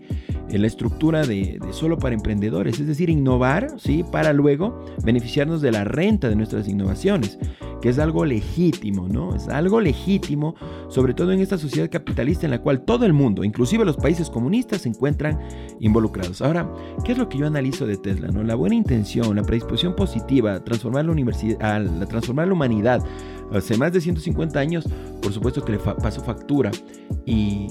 eh, 0.51 0.59
la 0.59 0.67
estructura 0.67 1.27
de, 1.27 1.59
solo 1.71 1.99
para 1.99 2.15
emprendedores, 2.15 2.79
es 2.79 2.87
decir, 2.87 3.09
innovar, 3.09 3.69
¿sí? 3.79 4.05
Para 4.05 4.35
luego 4.35 4.85
beneficiarnos 5.03 5.63
de 5.63 5.73
la 5.73 5.85
renta 5.85 6.29
de 6.29 6.37
nuestras 6.37 6.69
innovaciones 6.69 7.39
que 7.83 7.89
es 7.89 7.99
algo 7.99 8.25
legítimo, 8.25 9.09
¿no? 9.09 9.35
Es 9.35 9.49
algo 9.49 9.81
legítimo, 9.81 10.55
sobre 10.89 11.15
todo 11.15 11.33
en 11.33 11.41
esta 11.41 11.59
sociedad 11.59 11.91
capitalista 11.91 12.47
en 12.47 12.53
la 12.53 12.63
cual 12.63 12.83
todo 12.83 13.05
el 13.05 13.13
mundo, 13.13 13.43
inclusive 13.43 13.85
los 13.85 13.97
países 13.97 14.31
comunistas, 14.31 14.83
se 14.83 14.89
encuentran 14.89 15.41
involucrados. 15.81 16.41
Ahora, 16.41 16.73
¿qué 17.05 17.13
es 17.13 17.19
lo 17.19 17.29
que 17.29 17.39
yo 17.39 17.47
analizo 17.47 17.85
de 17.85 17.97
Tesla? 17.97 18.29
¿no? 18.29 18.45
La 18.45 18.55
buena 18.55 18.77
intención, 18.77 19.22
la 19.33 19.43
predisposición 19.43 19.95
positiva, 19.95 20.63
transformar 20.65 21.05
la, 21.05 21.13
universidad, 21.13 21.85
transformar 22.09 22.49
la 22.49 22.55
humanidad 22.55 23.05
hace 23.53 23.77
más 23.77 23.93
de 23.93 24.01
150 24.01 24.59
años, 24.59 24.89
por 25.21 25.33
supuesto 25.33 25.65
que 25.65 25.73
le 25.73 25.79
pasó 25.79 26.23
factura. 26.23 26.71
Y 27.25 27.69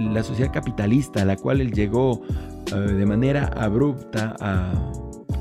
la 0.00 0.22
sociedad 0.22 0.52
capitalista 0.52 1.22
a 1.22 1.24
la 1.24 1.36
cual 1.36 1.60
él 1.60 1.72
llegó 1.72 2.22
eh, 2.74 2.76
de 2.76 3.06
manera 3.06 3.46
abrupta 3.56 4.34
a, 4.40 4.72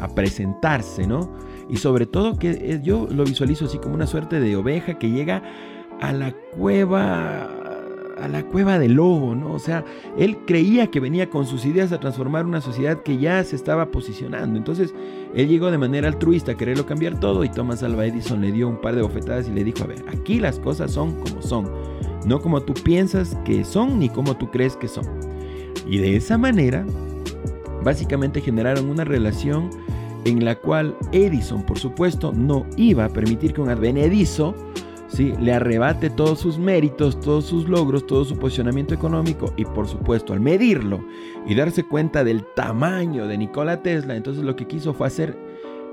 a 0.02 0.08
presentarse, 0.14 1.08
¿no? 1.08 1.34
Y 1.70 1.78
sobre 1.78 2.06
todo 2.06 2.38
que 2.38 2.52
eh, 2.52 2.82
yo 2.84 3.08
lo 3.10 3.24
visualizo 3.24 3.66
así 3.66 3.78
como 3.80 3.96
una 3.96 4.08
suerte 4.08 4.40
de 4.40 4.56
oveja 4.56 5.00
que 5.00 5.10
llega 5.10 5.42
a 6.02 6.12
la 6.12 6.34
cueva 6.58 7.55
a 8.18 8.28
la 8.28 8.44
cueva 8.44 8.80
del 8.80 8.94
lobo, 8.94 9.36
¿no? 9.36 9.54
O 9.54 9.60
sea, 9.60 9.84
él 10.18 10.38
creía 10.46 10.88
que 10.88 11.00
venía 11.00 11.30
con 11.30 11.46
sus 11.46 11.66
ideas 11.66 11.92
a 11.92 12.00
transformar 12.00 12.46
una 12.46 12.62
sociedad 12.62 13.02
que 13.04 13.18
ya 13.18 13.44
se 13.44 13.56
estaba 13.56 13.92
posicionando. 13.92 14.58
Entonces, 14.58 14.94
él 15.34 15.48
llegó 15.48 15.72
de 15.72 15.78
manera 15.78 16.08
altruista 16.08 16.54
a 16.54 16.56
quererlo 16.56 16.86
cambiar 16.86 17.20
todo 17.20 17.44
y 17.44 17.50
Thomas 17.50 17.84
Alva 17.84 18.06
Edison 18.06 18.42
le 18.42 18.52
dio 18.52 18.68
un 18.68 18.80
par 18.80 18.96
de 18.96 19.02
bofetadas 19.02 19.48
y 19.48 19.52
le 19.52 19.64
dijo, 19.64 19.84
a 19.84 19.88
ver, 19.88 20.04
aquí 20.08 20.40
las 20.40 20.60
cosas 20.60 20.92
son 20.92 21.14
como 21.22 21.42
son, 21.42 21.70
no 22.26 22.42
como 22.42 22.62
tú 22.62 22.74
piensas 22.74 23.36
que 23.46 23.64
son 23.64 24.00
ni 24.00 24.10
como 24.10 24.38
tú 24.38 24.50
crees 24.50 24.76
que 24.78 24.88
son. 24.88 25.06
Y 25.88 25.98
de 25.98 26.16
esa 26.16 26.38
manera, 26.38 26.86
básicamente 27.84 28.42
generaron 28.42 28.90
una 28.90 29.04
relación 29.04 29.70
en 30.26 30.44
la 30.44 30.56
cual 30.56 30.96
Edison, 31.12 31.64
por 31.64 31.78
supuesto, 31.78 32.34
no 32.34 32.66
iba 32.78 33.06
a 33.06 33.10
permitir 33.10 33.54
que 33.54 33.62
un 33.62 33.70
advenedizo 33.70 34.56
¿sí? 35.16 35.34
le 35.40 35.54
arrebate 35.54 36.10
todos 36.10 36.40
sus 36.40 36.60
méritos, 36.60 37.20
todos 37.20 37.46
sus 37.46 37.70
logros, 37.70 38.06
todo 38.06 38.26
su 38.26 38.38
posicionamiento 38.38 38.94
económico 38.94 39.54
y 39.56 39.66
por 39.66 39.88
supuesto 39.88 40.34
al 40.34 40.42
medirlo 40.42 41.06
y 41.48 41.56
darse 41.56 41.84
cuenta 41.84 42.24
del 42.24 42.46
tamaño 42.56 43.28
de 43.28 43.38
Nikola 43.38 43.82
Tesla, 43.82 44.16
entonces 44.16 44.44
lo 44.44 44.56
que 44.56 44.68
quiso 44.68 44.94
fue 44.94 45.08
hacer 45.08 45.38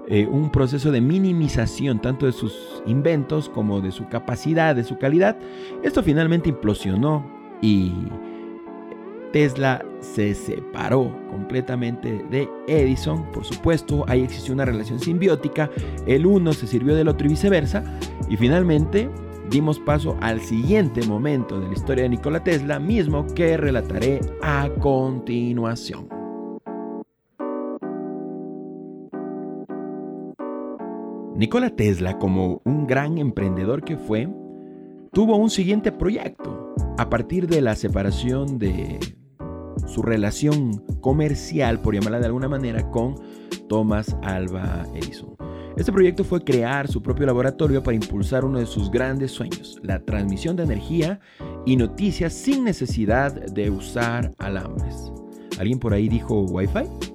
eh, 0.08 0.26
un 0.26 0.50
proceso 0.50 0.90
de 0.90 1.00
minimización 1.00 2.00
tanto 2.00 2.26
de 2.26 2.32
sus 2.32 2.82
inventos 2.86 3.48
como 3.48 3.80
de 3.80 3.92
su 3.92 4.08
capacidad, 4.08 4.74
de 4.74 4.82
su 4.82 4.98
calidad. 4.98 5.38
Esto 5.84 6.02
finalmente 6.02 6.48
implosionó 6.48 7.24
y 7.60 7.92
Tesla 9.32 9.84
se 10.00 10.34
separó 10.34 11.10
completamente 11.30 12.24
de 12.30 12.48
Edison, 12.68 13.30
por 13.32 13.44
supuesto, 13.44 14.04
ahí 14.08 14.22
existió 14.22 14.52
una 14.52 14.64
relación 14.64 15.00
simbiótica, 15.00 15.70
el 16.06 16.26
uno 16.26 16.52
se 16.52 16.66
sirvió 16.66 16.94
del 16.94 17.08
otro 17.08 17.26
y 17.26 17.30
viceversa, 17.30 17.82
y 18.28 18.36
finalmente 18.36 19.08
dimos 19.50 19.80
paso 19.80 20.16
al 20.20 20.40
siguiente 20.40 21.06
momento 21.06 21.60
de 21.60 21.68
la 21.68 21.72
historia 21.74 22.04
de 22.04 22.10
Nikola 22.10 22.44
Tesla, 22.44 22.78
mismo 22.78 23.26
que 23.34 23.56
relataré 23.56 24.20
a 24.42 24.68
continuación. 24.78 26.08
Nikola 31.34 31.70
Tesla, 31.70 32.18
como 32.18 32.60
un 32.64 32.86
gran 32.86 33.18
emprendedor 33.18 33.82
que 33.82 33.96
fue, 33.96 34.28
tuvo 35.12 35.36
un 35.36 35.50
siguiente 35.50 35.90
proyecto. 35.90 36.74
A 36.98 37.08
partir 37.08 37.48
de 37.48 37.62
la 37.62 37.74
separación 37.74 38.58
de 38.58 39.00
su 39.86 40.02
relación 40.02 40.84
comercial, 41.00 41.80
por 41.80 41.94
llamarla 41.94 42.20
de 42.20 42.26
alguna 42.26 42.48
manera, 42.48 42.90
con 42.90 43.14
Thomas 43.68 44.16
Alva 44.22 44.86
Edison. 44.94 45.36
Este 45.76 45.90
proyecto 45.90 46.22
fue 46.22 46.44
crear 46.44 46.86
su 46.86 47.02
propio 47.02 47.26
laboratorio 47.26 47.82
para 47.82 47.94
impulsar 47.94 48.44
uno 48.44 48.58
de 48.58 48.66
sus 48.66 48.90
grandes 48.90 49.30
sueños, 49.30 49.80
la 49.82 50.00
transmisión 50.04 50.54
de 50.54 50.64
energía 50.64 51.20
y 51.64 51.76
noticias 51.76 52.34
sin 52.34 52.64
necesidad 52.64 53.32
de 53.32 53.70
usar 53.70 54.34
alambres. 54.38 55.10
¿Alguien 55.58 55.78
por 55.78 55.94
ahí 55.94 56.08
dijo 56.08 56.42
Wi-Fi? 56.42 57.11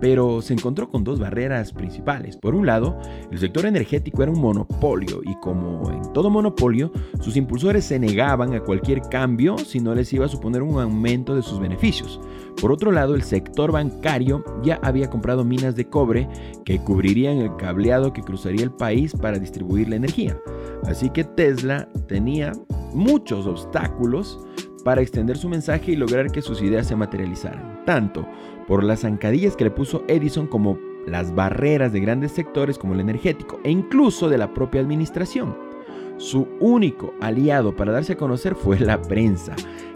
Pero 0.00 0.42
se 0.42 0.54
encontró 0.54 0.88
con 0.90 1.04
dos 1.04 1.18
barreras 1.18 1.72
principales. 1.72 2.36
Por 2.36 2.54
un 2.54 2.66
lado, 2.66 2.98
el 3.30 3.38
sector 3.38 3.66
energético 3.66 4.22
era 4.22 4.32
un 4.32 4.40
monopolio 4.40 5.20
y 5.24 5.34
como 5.40 5.90
en 5.90 6.12
todo 6.12 6.30
monopolio, 6.30 6.92
sus 7.20 7.36
impulsores 7.36 7.84
se 7.84 7.98
negaban 7.98 8.54
a 8.54 8.60
cualquier 8.60 9.02
cambio 9.02 9.58
si 9.58 9.80
no 9.80 9.94
les 9.94 10.12
iba 10.12 10.26
a 10.26 10.28
suponer 10.28 10.62
un 10.62 10.80
aumento 10.80 11.34
de 11.34 11.42
sus 11.42 11.60
beneficios. 11.60 12.20
Por 12.60 12.72
otro 12.72 12.90
lado, 12.90 13.14
el 13.14 13.22
sector 13.22 13.72
bancario 13.72 14.44
ya 14.62 14.80
había 14.82 15.10
comprado 15.10 15.44
minas 15.44 15.76
de 15.76 15.88
cobre 15.88 16.28
que 16.64 16.78
cubrirían 16.78 17.38
el 17.38 17.56
cableado 17.56 18.12
que 18.12 18.22
cruzaría 18.22 18.64
el 18.64 18.72
país 18.72 19.12
para 19.14 19.38
distribuir 19.38 19.88
la 19.88 19.96
energía. 19.96 20.36
Así 20.84 21.10
que 21.10 21.24
Tesla 21.24 21.88
tenía 22.06 22.52
muchos 22.94 23.46
obstáculos 23.46 24.38
para 24.84 25.02
extender 25.02 25.36
su 25.36 25.48
mensaje 25.48 25.92
y 25.92 25.96
lograr 25.96 26.30
que 26.30 26.42
sus 26.42 26.62
ideas 26.62 26.86
se 26.86 26.96
materializaran, 26.96 27.84
tanto 27.84 28.26
por 28.68 28.84
las 28.84 29.00
zancadillas 29.00 29.56
que 29.56 29.64
le 29.64 29.70
puso 29.70 30.04
Edison 30.06 30.46
como 30.46 30.78
las 31.06 31.34
barreras 31.34 31.92
de 31.92 32.00
grandes 32.00 32.32
sectores 32.32 32.78
como 32.78 32.92
el 32.92 33.00
energético 33.00 33.58
e 33.64 33.70
incluso 33.70 34.28
de 34.28 34.38
la 34.38 34.52
propia 34.52 34.82
administración. 34.82 35.56
Su 36.18 36.48
único 36.60 37.14
aliado 37.20 37.74
para 37.74 37.92
darse 37.92 38.12
a 38.12 38.16
conocer 38.16 38.54
fue 38.54 38.78
la 38.78 39.00
prensa, 39.00 39.54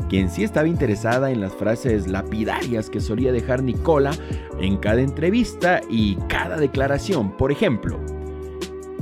quien 0.08 0.30
sí 0.30 0.44
estaba 0.44 0.68
interesada 0.68 1.30
en 1.32 1.40
las 1.40 1.52
frases 1.52 2.08
lapidarias 2.08 2.88
que 2.88 3.00
solía 3.00 3.32
dejar 3.32 3.62
Nicola 3.62 4.12
en 4.58 4.78
cada 4.78 5.00
entrevista 5.00 5.80
y 5.90 6.14
cada 6.28 6.56
declaración. 6.56 7.36
Por 7.36 7.52
ejemplo, 7.52 7.98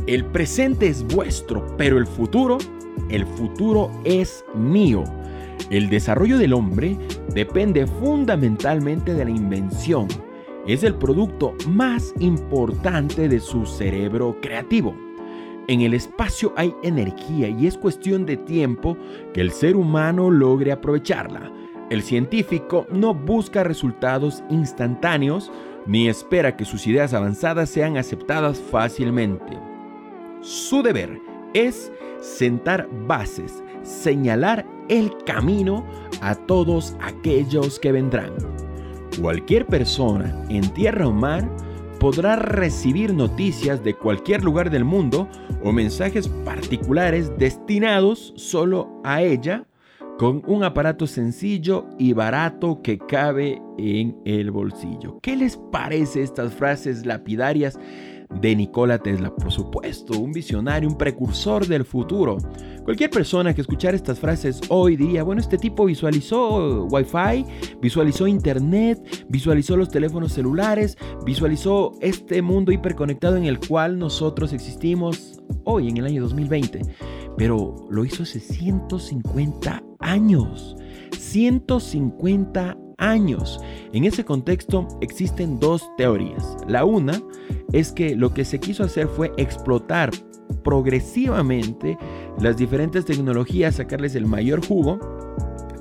el 0.06 0.24
presente 0.24 0.88
es 0.88 1.06
vuestro, 1.06 1.76
pero 1.76 1.98
el 1.98 2.06
futuro, 2.06 2.58
el 3.10 3.26
futuro 3.26 3.90
es 4.04 4.44
mío. 4.54 5.04
El 5.68 5.88
desarrollo 5.88 6.38
del 6.38 6.52
hombre 6.52 6.96
depende 7.34 7.86
fundamentalmente 7.86 9.14
de 9.14 9.24
la 9.24 9.30
invención. 9.30 10.08
Es 10.66 10.82
el 10.82 10.94
producto 10.94 11.54
más 11.68 12.14
importante 12.18 13.28
de 13.28 13.40
su 13.40 13.66
cerebro 13.66 14.36
creativo. 14.40 14.94
En 15.68 15.82
el 15.82 15.94
espacio 15.94 16.52
hay 16.56 16.74
energía 16.82 17.48
y 17.48 17.66
es 17.66 17.78
cuestión 17.78 18.26
de 18.26 18.36
tiempo 18.36 18.96
que 19.32 19.40
el 19.40 19.52
ser 19.52 19.76
humano 19.76 20.30
logre 20.30 20.72
aprovecharla. 20.72 21.52
El 21.90 22.02
científico 22.02 22.86
no 22.90 23.14
busca 23.14 23.62
resultados 23.62 24.42
instantáneos 24.48 25.52
ni 25.86 26.08
espera 26.08 26.56
que 26.56 26.64
sus 26.64 26.86
ideas 26.86 27.14
avanzadas 27.14 27.70
sean 27.70 27.96
aceptadas 27.96 28.58
fácilmente. 28.58 29.58
Su 30.40 30.82
deber 30.82 31.20
es 31.54 31.92
sentar 32.20 32.88
bases, 33.06 33.62
señalar 33.82 34.66
el 34.88 35.12
camino 35.24 35.84
a 36.20 36.34
todos 36.34 36.96
aquellos 37.00 37.78
que 37.78 37.92
vendrán. 37.92 38.32
Cualquier 39.20 39.66
persona 39.66 40.34
en 40.48 40.68
tierra 40.72 41.06
o 41.06 41.12
mar 41.12 41.48
podrá 41.98 42.36
recibir 42.36 43.14
noticias 43.14 43.84
de 43.84 43.94
cualquier 43.94 44.42
lugar 44.42 44.70
del 44.70 44.84
mundo 44.84 45.28
o 45.62 45.72
mensajes 45.72 46.28
particulares 46.28 47.30
destinados 47.38 48.32
solo 48.36 49.00
a 49.04 49.22
ella 49.22 49.66
con 50.18 50.42
un 50.46 50.64
aparato 50.64 51.06
sencillo 51.06 51.86
y 51.98 52.12
barato 52.12 52.82
que 52.82 52.98
cabe 52.98 53.62
en 53.78 54.20
el 54.24 54.50
bolsillo. 54.50 55.18
¿Qué 55.22 55.34
les 55.36 55.56
parece 55.56 56.22
estas 56.22 56.52
frases 56.52 57.06
lapidarias 57.06 57.78
de 58.40 58.56
Nikola 58.56 58.98
Tesla, 58.98 59.34
por 59.34 59.50
supuesto, 59.50 60.18
un 60.18 60.32
visionario, 60.32 60.88
un 60.88 60.96
precursor 60.96 61.66
del 61.66 61.84
futuro. 61.84 62.38
Cualquier 62.84 63.10
persona 63.10 63.54
que 63.54 63.60
escuchara 63.60 63.96
estas 63.96 64.18
frases 64.18 64.60
hoy 64.68 64.96
diría, 64.96 65.22
bueno, 65.22 65.40
este 65.40 65.58
tipo 65.58 65.84
visualizó 65.84 66.86
Wi-Fi, 66.86 67.44
visualizó 67.80 68.26
Internet, 68.26 69.26
visualizó 69.28 69.76
los 69.76 69.88
teléfonos 69.88 70.32
celulares, 70.32 70.96
visualizó 71.24 71.92
este 72.00 72.40
mundo 72.42 72.72
hiperconectado 72.72 73.36
en 73.36 73.44
el 73.44 73.58
cual 73.58 73.98
nosotros 73.98 74.52
existimos 74.52 75.40
hoy, 75.64 75.88
en 75.88 75.98
el 75.98 76.06
año 76.06 76.22
2020. 76.22 76.82
Pero 77.36 77.74
lo 77.90 78.04
hizo 78.04 78.22
hace 78.22 78.40
150 78.40 79.82
años. 79.98 80.76
150 81.18 82.62
años. 82.62 82.89
En 83.00 84.04
ese 84.04 84.24
contexto 84.24 84.86
existen 85.00 85.58
dos 85.58 85.90
teorías. 85.96 86.56
La 86.68 86.84
una 86.84 87.20
es 87.72 87.92
que 87.92 88.14
lo 88.14 88.34
que 88.34 88.44
se 88.44 88.60
quiso 88.60 88.84
hacer 88.84 89.08
fue 89.08 89.32
explotar 89.36 90.10
progresivamente 90.62 91.96
las 92.40 92.56
diferentes 92.56 93.04
tecnologías, 93.06 93.76
sacarles 93.76 94.14
el 94.14 94.26
mayor 94.26 94.64
jugo 94.64 94.98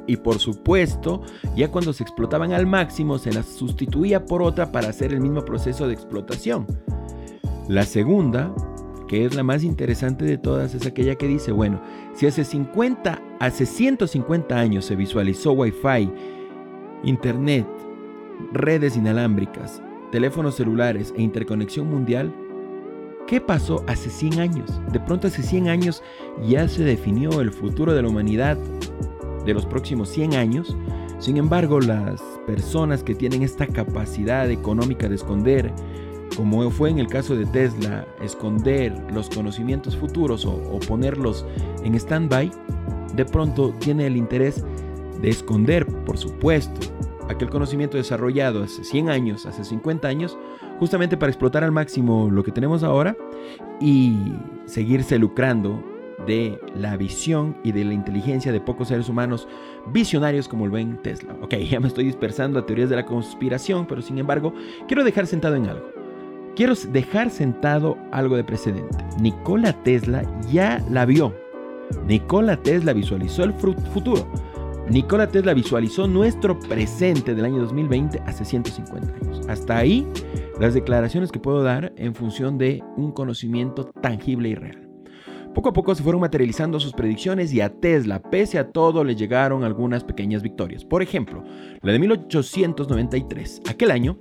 y 0.07 0.17
por 0.17 0.39
supuesto, 0.39 1.21
ya 1.55 1.69
cuando 1.69 1.93
se 1.93 2.03
explotaban 2.03 2.53
al 2.53 2.65
máximo, 2.65 3.19
se 3.19 3.31
las 3.31 3.45
sustituía 3.45 4.25
por 4.25 4.41
otra 4.41 4.71
para 4.71 4.89
hacer 4.89 5.13
el 5.13 5.21
mismo 5.21 5.45
proceso 5.45 5.87
de 5.87 5.93
explotación. 5.93 6.65
La 7.67 7.83
segunda, 7.83 8.51
que 9.07 9.25
es 9.25 9.35
la 9.35 9.43
más 9.43 9.63
interesante 9.63 10.25
de 10.25 10.39
todas, 10.39 10.73
es 10.73 10.87
aquella 10.87 11.13
que 11.13 11.27
dice, 11.27 11.51
bueno, 11.51 11.79
si 12.15 12.25
hace 12.25 12.43
50, 12.43 13.21
hace 13.39 13.67
150 13.67 14.57
años 14.57 14.85
se 14.85 14.95
visualizó 14.95 15.51
Wi-Fi 15.51 16.11
Internet, 17.03 17.65
redes 18.51 18.97
inalámbricas, 18.97 19.81
teléfonos 20.11 20.55
celulares 20.55 21.13
e 21.15 21.21
interconexión 21.21 21.89
mundial, 21.89 22.33
¿qué 23.27 23.39
pasó 23.39 23.83
hace 23.87 24.09
100 24.09 24.39
años? 24.39 24.81
De 24.91 24.99
pronto 24.99 25.27
hace 25.27 25.43
100 25.43 25.69
años 25.69 26.03
ya 26.47 26.67
se 26.67 26.83
definió 26.83 27.41
el 27.41 27.51
futuro 27.51 27.93
de 27.93 28.01
la 28.01 28.09
humanidad 28.09 28.57
de 29.45 29.53
los 29.53 29.65
próximos 29.65 30.09
100 30.09 30.33
años. 30.35 30.75
Sin 31.19 31.37
embargo, 31.37 31.79
las 31.79 32.21
personas 32.45 33.03
que 33.03 33.15
tienen 33.15 33.43
esta 33.43 33.67
capacidad 33.67 34.49
económica 34.49 35.07
de 35.09 35.15
esconder, 35.15 35.71
como 36.35 36.69
fue 36.71 36.89
en 36.89 36.99
el 36.99 37.07
caso 37.07 37.35
de 37.35 37.45
Tesla, 37.45 38.07
esconder 38.21 38.93
los 39.13 39.29
conocimientos 39.29 39.95
futuros 39.97 40.45
o, 40.45 40.79
ponerlos 40.87 41.45
en 41.83 41.95
stand-by, 41.95 42.51
de 43.15 43.25
pronto 43.25 43.73
tiene 43.79 44.07
el 44.07 44.15
interés 44.15 44.63
de 45.21 45.29
esconder, 45.29 45.85
por 45.85 46.17
supuesto, 46.17 46.79
aquel 47.29 47.49
conocimiento 47.49 47.97
desarrollado 47.97 48.63
hace 48.63 48.83
100 48.83 49.09
años, 49.09 49.45
hace 49.45 49.63
50 49.63 50.07
años, 50.07 50.37
justamente 50.79 51.17
para 51.17 51.31
explotar 51.31 51.63
al 51.63 51.71
máximo 51.71 52.29
lo 52.31 52.43
que 52.43 52.51
tenemos 52.51 52.83
ahora 52.83 53.15
y 53.79 54.33
seguirse 54.65 55.19
lucrando 55.19 55.83
de 56.25 56.59
la 56.75 56.97
visión 56.97 57.57
y 57.63 57.71
de 57.71 57.85
la 57.85 57.93
inteligencia 57.93 58.51
de 58.51 58.59
pocos 58.59 58.89
seres 58.89 59.09
humanos 59.09 59.47
visionarios 59.91 60.47
como 60.47 60.65
el 60.65 60.71
buen 60.71 60.97
Tesla. 61.01 61.35
Ok, 61.41 61.55
ya 61.69 61.79
me 61.79 61.87
estoy 61.87 62.05
dispersando 62.05 62.59
a 62.59 62.65
teorías 62.65 62.89
de 62.89 62.97
la 62.97 63.05
conspiración, 63.05 63.85
pero 63.85 64.01
sin 64.01 64.17
embargo, 64.17 64.53
quiero 64.87 65.03
dejar 65.03 65.27
sentado 65.27 65.55
en 65.55 65.67
algo. 65.67 65.91
Quiero 66.55 66.73
dejar 66.75 67.29
sentado 67.29 67.97
algo 68.11 68.35
de 68.35 68.43
precedente. 68.43 68.97
Nikola 69.21 69.71
Tesla 69.83 70.23
ya 70.51 70.83
la 70.89 71.05
vio. 71.05 71.33
Nikola 72.05 72.57
Tesla 72.57 72.91
visualizó 72.91 73.43
el 73.43 73.53
futuro. 73.53 74.27
Nikola 74.89 75.27
Tesla 75.27 75.53
visualizó 75.53 76.07
nuestro 76.07 76.59
presente 76.59 77.35
del 77.35 77.45
año 77.45 77.59
2020 77.59 78.21
hace 78.25 78.43
150 78.43 79.13
años. 79.13 79.47
Hasta 79.47 79.77
ahí 79.77 80.07
las 80.59 80.73
declaraciones 80.73 81.31
que 81.31 81.39
puedo 81.39 81.61
dar 81.61 81.93
en 81.95 82.15
función 82.15 82.57
de 82.57 82.83
un 82.97 83.11
conocimiento 83.11 83.85
tangible 83.85 84.49
y 84.49 84.55
real. 84.55 84.89
Poco 85.53 85.69
a 85.69 85.73
poco 85.73 85.93
se 85.93 86.01
fueron 86.01 86.21
materializando 86.21 86.79
sus 86.79 86.93
predicciones 86.93 87.53
y 87.53 87.61
a 87.61 87.69
Tesla, 87.69 88.19
pese 88.19 88.57
a 88.57 88.71
todo, 88.71 89.03
le 89.03 89.15
llegaron 89.15 89.63
algunas 89.63 90.03
pequeñas 90.03 90.41
victorias. 90.41 90.83
Por 90.85 91.03
ejemplo, 91.03 91.43
la 91.83 91.91
de 91.91 91.99
1893. 91.99 93.61
Aquel 93.69 93.91
año, 93.91 94.17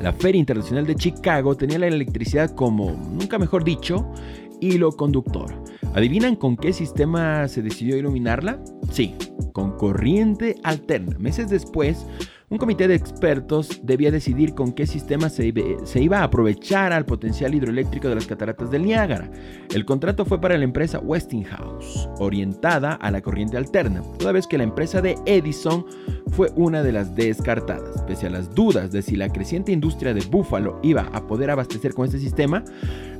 la 0.00 0.12
Feria 0.12 0.38
Internacional 0.38 0.86
de 0.86 0.96
Chicago 0.96 1.56
tenía 1.56 1.78
la 1.78 1.86
electricidad 1.86 2.50
como, 2.50 2.90
nunca 2.90 3.38
mejor 3.38 3.62
dicho, 3.62 4.10
hilo 4.60 4.92
conductor. 4.92 5.54
¿Adivinan 5.94 6.36
con 6.36 6.56
qué 6.56 6.72
sistema 6.72 7.46
se 7.48 7.62
decidió 7.62 7.96
iluminarla? 7.96 8.62
Sí, 8.90 9.14
con 9.52 9.76
corriente 9.76 10.56
alterna. 10.64 11.16
Meses 11.18 11.48
después, 11.48 12.06
Un 12.50 12.58
comité 12.58 12.86
de 12.86 12.94
expertos 12.94 13.80
debía 13.82 14.10
decidir 14.10 14.54
con 14.54 14.72
qué 14.72 14.86
sistema 14.86 15.30
se, 15.30 15.46
iba 15.94 16.18
a 16.18 16.24
aprovechar 16.24 16.92
al 16.92 17.06
potencial 17.06 17.54
hidroeléctrico 17.54 18.10
de 18.10 18.16
las 18.16 18.26
cataratas 18.26 18.70
del 18.70 18.84
Niágara. 18.84 19.30
El 19.74 19.86
contrato 19.86 20.26
fue 20.26 20.38
para 20.38 20.58
la 20.58 20.64
empresa 20.64 20.98
Westinghouse, 20.98 22.06
orientada 22.18 22.92
a 22.92 23.10
la 23.10 23.22
corriente 23.22 23.56
alterna, 23.56 24.02
toda 24.18 24.32
vez 24.32 24.46
que 24.46 24.58
la 24.58 24.64
empresa 24.64 25.00
de 25.00 25.16
Edison 25.24 25.86
fue 26.32 26.52
una 26.54 26.82
de 26.82 26.92
las 26.92 27.16
descartadas. 27.16 28.02
Pese 28.02 28.26
a 28.26 28.30
las 28.30 28.54
dudas 28.54 28.92
de 28.92 29.00
si 29.00 29.16
la 29.16 29.30
creciente 29.30 29.72
industria 29.72 30.12
de 30.12 30.20
Buffalo 30.26 30.80
iba 30.82 31.08
a 31.14 31.26
poder 31.26 31.50
abastecer 31.50 31.94
con 31.94 32.04
este 32.04 32.18
sistema, 32.18 32.62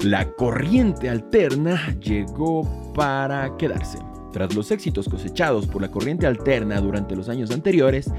la 0.03 0.31
corriente 0.33 1.09
alterna 1.09 1.97
llegó 1.99 2.93
para 2.93 3.57
quedarse. 3.57 3.99
Tras 4.33 4.55
los 4.55 4.71
éxitos 4.71 5.09
cosechados 5.09 5.67
por 5.67 5.81
la 5.81 5.91
corriente 5.91 6.27
alterna 6.27 6.81
durante 6.81 7.15
los 7.17 7.29
años 7.29 7.53
anteriores, 7.53 8.11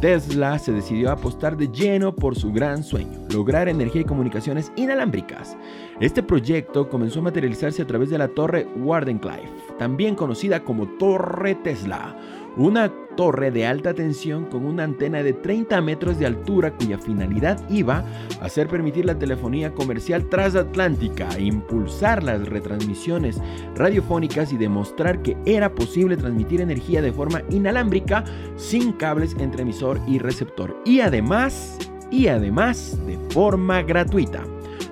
Tesla 0.00 0.58
se 0.58 0.72
decidió 0.72 1.10
a 1.10 1.14
apostar 1.14 1.56
de 1.56 1.68
lleno 1.68 2.14
por 2.14 2.36
su 2.36 2.52
gran 2.52 2.82
sueño, 2.82 3.20
lograr 3.32 3.68
energía 3.68 4.02
y 4.02 4.04
comunicaciones 4.04 4.72
inalámbricas. 4.76 5.56
Este 6.00 6.22
proyecto 6.22 6.88
comenzó 6.88 7.20
a 7.20 7.24
materializarse 7.24 7.82
a 7.82 7.86
través 7.86 8.10
de 8.10 8.18
la 8.18 8.28
torre 8.28 8.66
Wardenclyffe, 8.76 9.48
también 9.78 10.14
conocida 10.14 10.64
como 10.64 10.86
Torre 10.98 11.54
Tesla, 11.56 12.16
una 12.56 12.92
torre 13.16 13.50
de 13.50 13.66
alta 13.66 13.94
tensión 13.94 14.44
con 14.46 14.64
una 14.64 14.84
antena 14.84 15.22
de 15.22 15.32
30 15.32 15.80
metros 15.80 16.18
de 16.18 16.26
altura 16.26 16.72
cuya 16.72 16.98
finalidad 16.98 17.60
iba 17.70 18.04
a 18.40 18.48
ser 18.48 18.68
permitir 18.68 19.04
la 19.04 19.18
telefonía 19.18 19.72
comercial 19.72 20.28
transatlántica, 20.28 21.28
impulsar 21.38 22.22
las 22.22 22.48
retransmisiones 22.48 23.40
radiofónicas 23.74 24.52
y 24.52 24.56
demostrar 24.56 25.22
que 25.22 25.36
era 25.46 25.74
posible 25.74 26.16
transmitir 26.16 26.60
energía 26.60 27.02
de 27.02 27.12
forma 27.12 27.42
inalámbrica 27.50 28.24
sin 28.56 28.92
cables 28.92 29.36
entre 29.38 29.62
emisor 29.62 30.00
y 30.06 30.18
receptor 30.18 30.76
y 30.84 31.00
además 31.00 31.78
y 32.10 32.28
además 32.28 32.98
de 33.06 33.18
forma 33.30 33.82
gratuita. 33.82 34.44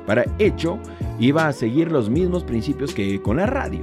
Para 0.07 0.25
hecho, 0.39 0.79
iba 1.19 1.47
a 1.47 1.53
seguir 1.53 1.93
los 1.93 2.11
mismos 2.11 2.45
principios 2.45 2.93
que 2.93 3.23
con 3.23 3.37
la 3.37 3.47
radio. 3.47 3.83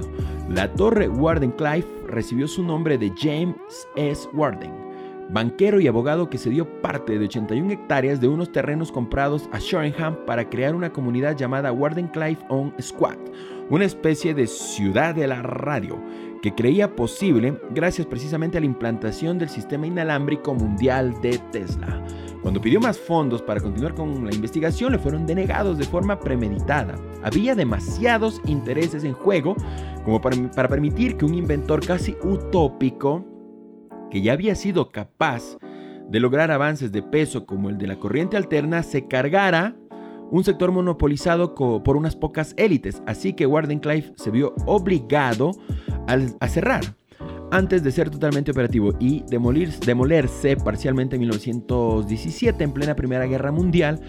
La 0.50 0.66
torre 0.66 1.08
Wardenclyffe 1.08 2.08
recibió 2.08 2.48
su 2.48 2.64
nombre 2.64 2.98
de 2.98 3.12
James 3.16 3.54
S. 3.94 4.28
Warden, 4.32 4.72
banquero 5.30 5.78
y 5.78 5.86
abogado 5.86 6.28
que 6.28 6.38
se 6.38 6.50
dio 6.50 6.82
parte 6.82 7.20
de 7.20 7.26
81 7.26 7.70
hectáreas 7.70 8.20
de 8.20 8.26
unos 8.26 8.50
terrenos 8.50 8.90
comprados 8.90 9.48
a 9.52 9.60
Sheringham 9.60 10.16
para 10.26 10.50
crear 10.50 10.74
una 10.74 10.92
comunidad 10.92 11.36
llamada 11.36 11.70
Wardenclyffe 11.70 12.44
on 12.48 12.74
Squad, 12.80 13.18
una 13.68 13.84
especie 13.84 14.34
de 14.34 14.48
ciudad 14.48 15.14
de 15.14 15.28
la 15.28 15.40
radio 15.40 16.02
que 16.42 16.52
creía 16.52 16.96
posible 16.96 17.56
gracias 17.70 18.08
precisamente 18.08 18.58
a 18.58 18.60
la 18.60 18.66
implantación 18.66 19.38
del 19.38 19.50
sistema 19.50 19.86
inalámbrico 19.86 20.52
mundial 20.52 21.14
de 21.20 21.38
Tesla. 21.52 22.02
Cuando 22.42 22.60
pidió 22.60 22.80
más 22.80 22.98
fondos 22.98 23.42
para 23.42 23.60
continuar 23.60 23.94
con 23.94 24.24
la 24.24 24.34
investigación, 24.34 24.92
le 24.92 24.98
fueron 24.98 25.26
denegados 25.26 25.76
de 25.76 25.84
forma 25.84 26.18
premeditada. 26.18 26.96
Había 27.22 27.54
demasiados 27.54 28.40
intereses 28.46 29.04
en 29.04 29.12
juego 29.12 29.54
como 30.04 30.20
para, 30.20 30.68
permitir 30.68 31.16
que 31.16 31.24
un 31.24 31.34
inventor 31.34 31.84
casi 31.84 32.16
utópico, 32.22 33.24
que 34.10 34.22
ya 34.22 34.32
había 34.32 34.54
sido 34.54 34.90
capaz 34.90 35.58
de 36.08 36.20
lograr 36.20 36.50
avances 36.50 36.90
de 36.92 37.02
peso 37.02 37.46
como 37.46 37.70
el 37.70 37.78
de 37.78 37.86
la 37.86 37.98
corriente 37.98 38.36
alterna, 38.36 38.82
se 38.82 39.06
cargara 39.06 39.76
un 40.30 40.44
sector 40.44 40.72
monopolizado 40.72 41.54
por 41.54 41.96
unas 41.96 42.16
pocas 42.16 42.54
élites. 42.56 43.02
Así 43.06 43.32
que 43.32 43.46
Wardenclyffe 43.46 44.12
se 44.16 44.30
vio 44.30 44.54
obligado 44.66 45.52
a 46.40 46.48
cerrar 46.48 46.82
antes 47.50 47.82
de 47.82 47.90
ser 47.90 48.10
totalmente 48.10 48.50
operativo 48.50 48.92
y 48.98 49.24
demolerse 49.28 50.56
parcialmente 50.56 51.16
en 51.16 51.20
1917 51.20 52.62
en 52.62 52.72
plena 52.72 52.94
Primera 52.94 53.26
Guerra 53.26 53.50
Mundial, 53.50 54.00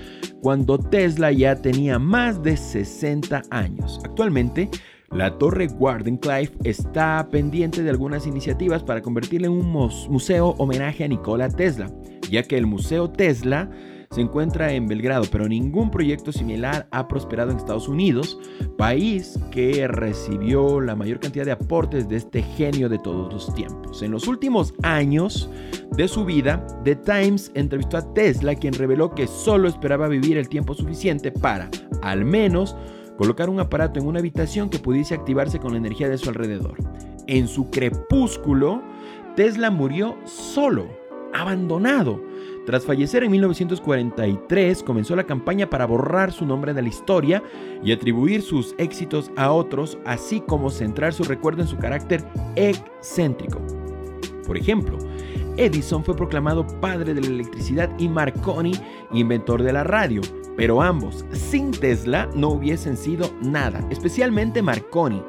cuando 0.41 0.77
Tesla 0.77 1.31
ya 1.31 1.55
tenía 1.55 1.99
más 1.99 2.41
de 2.43 2.55
60 2.55 3.43
años. 3.49 3.99
Actualmente, 4.03 4.69
la 5.11 5.37
Torre 5.37 5.67
Wardenclyffe 5.67 6.57
está 6.63 7.27
pendiente 7.29 7.83
de 7.83 7.89
algunas 7.89 8.25
iniciativas 8.27 8.83
para 8.83 9.01
convertirla 9.01 9.47
en 9.47 9.53
un 9.53 9.71
museo 9.71 10.49
homenaje 10.57 11.03
a 11.03 11.07
Nikola 11.07 11.49
Tesla, 11.49 11.91
ya 12.29 12.43
que 12.43 12.57
el 12.57 12.65
Museo 12.65 13.09
Tesla 13.09 13.69
se 14.11 14.19
encuentra 14.19 14.73
en 14.73 14.87
Belgrado, 14.87 15.23
pero 15.31 15.47
ningún 15.47 15.89
proyecto 15.89 16.33
similar 16.33 16.85
ha 16.91 17.07
prosperado 17.07 17.51
en 17.51 17.57
Estados 17.57 17.87
Unidos, 17.87 18.37
país 18.77 19.39
que 19.51 19.87
recibió 19.87 20.81
la 20.81 20.95
mayor 20.95 21.21
cantidad 21.21 21.45
de 21.45 21.53
aportes 21.53 22.09
de 22.09 22.17
este 22.17 22.43
genio 22.43 22.89
de 22.89 22.99
todos 22.99 23.31
los 23.31 23.53
tiempos. 23.53 24.01
En 24.01 24.11
los 24.11 24.27
últimos 24.27 24.73
años 24.83 25.49
de 25.91 26.09
su 26.09 26.25
vida, 26.25 26.65
The 26.83 26.97
Times 26.97 27.51
entrevistó 27.53 27.97
a 27.97 28.13
Tesla, 28.13 28.55
quien 28.55 28.73
reveló 28.73 29.15
que 29.15 29.27
solo 29.27 29.69
esperaba 29.69 30.09
vivir 30.09 30.37
el 30.37 30.49
tiempo 30.49 30.73
suficiente 30.73 31.31
para, 31.31 31.69
al 32.01 32.25
menos, 32.25 32.75
colocar 33.21 33.51
un 33.51 33.59
aparato 33.59 33.99
en 33.99 34.07
una 34.07 34.17
habitación 34.17 34.67
que 34.67 34.79
pudiese 34.79 35.13
activarse 35.13 35.59
con 35.59 35.73
la 35.73 35.77
energía 35.77 36.09
de 36.09 36.17
su 36.17 36.27
alrededor. 36.27 36.73
En 37.27 37.47
su 37.47 37.69
crepúsculo, 37.69 38.81
Tesla 39.35 39.69
murió 39.69 40.17
solo, 40.25 40.87
abandonado 41.31 42.19
tras 42.65 42.83
fallecer 42.83 43.23
en 43.23 43.29
1943, 43.29 44.81
comenzó 44.81 45.15
la 45.15 45.25
campaña 45.25 45.69
para 45.69 45.85
borrar 45.85 46.31
su 46.31 46.47
nombre 46.47 46.73
de 46.73 46.81
la 46.81 46.87
historia 46.87 47.43
y 47.83 47.91
atribuir 47.91 48.41
sus 48.41 48.73
éxitos 48.79 49.29
a 49.37 49.51
otros, 49.51 49.99
así 50.03 50.41
como 50.41 50.71
centrar 50.71 51.13
su 51.13 51.23
recuerdo 51.23 51.61
en 51.61 51.67
su 51.67 51.77
carácter 51.77 52.23
excéntrico. 52.55 53.61
Por 54.47 54.57
ejemplo, 54.57 54.97
Edison 55.57 56.03
fue 56.03 56.15
proclamado 56.15 56.65
padre 56.81 57.13
de 57.13 57.21
la 57.21 57.27
electricidad 57.27 57.91
y 57.99 58.09
Marconi 58.09 58.71
inventor 59.11 59.61
de 59.61 59.73
la 59.73 59.83
radio, 59.83 60.21
pero 60.55 60.81
ambos, 60.81 61.25
sin 61.31 61.71
Tesla, 61.71 62.29
no 62.35 62.49
hubiesen 62.49 62.97
sido 62.97 63.29
nada, 63.41 63.85
especialmente 63.89 64.61
Marconi, 64.61 65.21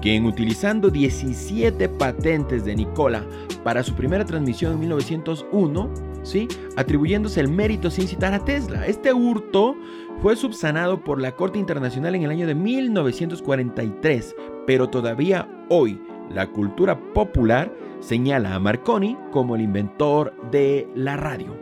quien 0.00 0.24
utilizando 0.24 0.90
17 0.90 1.88
patentes 1.88 2.64
de 2.64 2.76
Nicola 2.76 3.24
para 3.64 3.82
su 3.82 3.94
primera 3.94 4.24
transmisión 4.24 4.72
en 4.72 4.80
1901, 4.80 5.90
¿sí? 6.22 6.48
atribuyéndose 6.76 7.40
el 7.40 7.48
mérito 7.48 7.90
sin 7.90 8.06
citar 8.06 8.34
a 8.34 8.44
Tesla. 8.44 8.86
Este 8.86 9.12
hurto 9.12 9.76
fue 10.22 10.36
subsanado 10.36 11.02
por 11.02 11.20
la 11.20 11.32
Corte 11.32 11.58
Internacional 11.58 12.14
en 12.14 12.22
el 12.22 12.30
año 12.30 12.46
de 12.46 12.54
1943, 12.54 14.36
pero 14.66 14.88
todavía 14.88 15.48
hoy 15.68 16.00
la 16.30 16.46
cultura 16.48 16.98
popular 17.12 17.72
señala 18.00 18.54
a 18.54 18.60
Marconi 18.60 19.16
como 19.32 19.56
el 19.56 19.62
inventor 19.62 20.34
de 20.50 20.88
la 20.94 21.16
radio. 21.16 21.56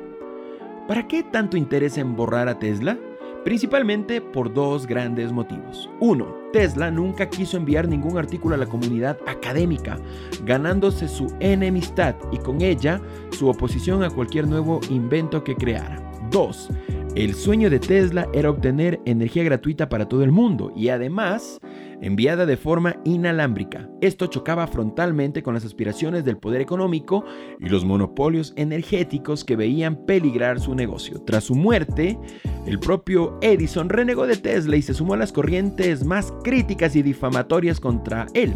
¿Para 0.87 1.09
qué 1.09 1.22
tanto 1.22 1.57
interés 1.57 1.98
en 1.98 2.14
borrar 2.14 2.48
a 2.48 2.59
Tesla? 2.59 2.98
Principalmente 3.46 4.20
por 4.20 4.52
dos 4.52 4.88
grandes 4.88 5.30
motivos. 5.30 5.88
Uno, 6.00 6.35
Tesla 6.52 6.90
nunca 6.90 7.30
quiso 7.30 7.56
enviar 7.56 7.87
ningún 7.87 8.18
artículo 8.18 8.56
a 8.56 8.59
la 8.59 8.66
comunidad 8.66 9.20
académica, 9.24 10.00
ganándose 10.44 11.06
su 11.06 11.32
enemistad 11.38 12.16
y 12.32 12.38
con 12.38 12.61
ella 12.61 13.00
su 13.30 13.48
oposición 13.48 14.02
a 14.02 14.11
cualquier 14.11 14.48
nuevo 14.48 14.80
invento 14.90 15.44
que 15.44 15.54
creara. 15.54 16.02
Dos, 16.28 16.70
el 17.14 17.37
sueño 17.37 17.70
de 17.70 17.78
Tesla 17.78 18.26
era 18.35 18.50
obtener 18.50 19.00
energía 19.04 19.44
gratuita 19.44 19.88
para 19.88 20.09
todo 20.09 20.24
el 20.24 20.32
mundo 20.32 20.72
y 20.74 20.88
además 20.88 21.61
enviada 22.00 22.46
de 22.46 22.56
forma 22.56 22.96
inalámbrica. 23.04 23.88
Esto 24.00 24.26
chocaba 24.26 24.66
frontalmente 24.66 25.42
con 25.42 25.54
las 25.54 25.64
aspiraciones 25.64 26.24
del 26.24 26.38
poder 26.38 26.61
económico 26.61 27.24
y 27.61 27.68
los 27.68 27.85
monopolios 27.85 28.52
energéticos 28.56 29.44
que 29.44 29.56
veían 29.56 30.06
peligrar 30.06 30.61
su 30.61 30.74
negocio. 30.74 31.22
Tras 31.22 31.44
su 31.44 31.54
muerte, 31.54 32.18
el 32.66 32.78
propio 32.78 33.38
Edison 33.40 33.88
renegó 33.88 34.26
de 34.26 34.37
Tesla 34.37 34.76
y 34.76 34.82
se 34.82 34.94
sumó 34.94 35.14
a 35.14 35.18
las 35.18 35.32
corrientes 35.32 36.04
más 36.04 36.32
críticas 36.44 36.96
y 36.96 37.02
difamatorias 37.02 37.80
contra 37.80 38.26
él. 38.35 38.54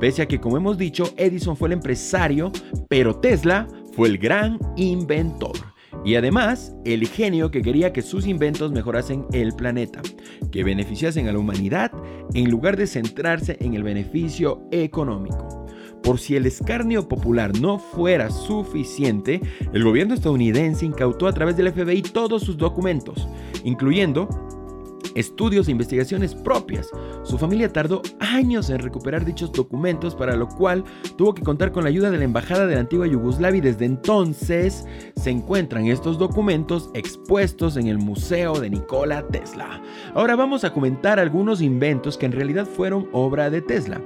Pese 0.00 0.22
a 0.22 0.28
que, 0.28 0.40
como 0.40 0.56
hemos 0.56 0.78
dicho, 0.78 1.12
Edison 1.16 1.56
fue 1.56 1.68
el 1.68 1.72
empresario, 1.72 2.52
pero 2.88 3.16
Tesla 3.16 3.66
fue 3.94 4.08
el 4.08 4.18
gran 4.18 4.58
inventor. 4.76 5.56
Y 6.04 6.14
además, 6.14 6.74
el 6.84 7.06
genio 7.06 7.50
que 7.50 7.62
quería 7.62 7.92
que 7.92 8.02
sus 8.02 8.26
inventos 8.26 8.72
mejorasen 8.72 9.26
el 9.32 9.52
planeta, 9.52 10.00
que 10.50 10.64
beneficiasen 10.64 11.28
a 11.28 11.32
la 11.32 11.38
humanidad 11.38 11.92
en 12.34 12.50
lugar 12.50 12.76
de 12.76 12.86
centrarse 12.86 13.56
en 13.60 13.74
el 13.74 13.82
beneficio 13.82 14.62
económico. 14.70 15.66
Por 16.02 16.18
si 16.18 16.36
el 16.36 16.46
escarnio 16.46 17.08
popular 17.08 17.58
no 17.60 17.78
fuera 17.78 18.30
suficiente, 18.30 19.40
el 19.72 19.84
gobierno 19.84 20.14
estadounidense 20.14 20.86
incautó 20.86 21.26
a 21.26 21.32
través 21.32 21.56
del 21.56 21.72
FBI 21.72 22.02
todos 22.02 22.42
sus 22.42 22.56
documentos, 22.56 23.28
incluyendo 23.64 24.28
estudios 25.18 25.68
e 25.68 25.72
investigaciones 25.72 26.34
propias. 26.34 26.90
Su 27.22 27.38
familia 27.38 27.72
tardó 27.72 28.02
años 28.20 28.70
en 28.70 28.78
recuperar 28.78 29.24
dichos 29.24 29.52
documentos, 29.52 30.14
para 30.14 30.36
lo 30.36 30.48
cual 30.48 30.84
tuvo 31.16 31.34
que 31.34 31.42
contar 31.42 31.72
con 31.72 31.84
la 31.84 31.90
ayuda 31.90 32.10
de 32.10 32.18
la 32.18 32.24
Embajada 32.24 32.66
de 32.66 32.74
la 32.74 32.80
antigua 32.80 33.06
Yugoslavia 33.06 33.58
y 33.58 33.62
desde 33.62 33.84
entonces 33.84 34.86
se 35.16 35.30
encuentran 35.30 35.86
estos 35.86 36.18
documentos 36.18 36.90
expuestos 36.94 37.76
en 37.76 37.88
el 37.88 37.98
Museo 37.98 38.60
de 38.60 38.70
Nikola 38.70 39.26
Tesla. 39.28 39.82
Ahora 40.14 40.36
vamos 40.36 40.64
a 40.64 40.72
comentar 40.72 41.18
algunos 41.18 41.60
inventos 41.60 42.16
que 42.16 42.26
en 42.26 42.32
realidad 42.32 42.66
fueron 42.66 43.08
obra 43.12 43.50
de 43.50 43.62
Tesla. 43.62 44.00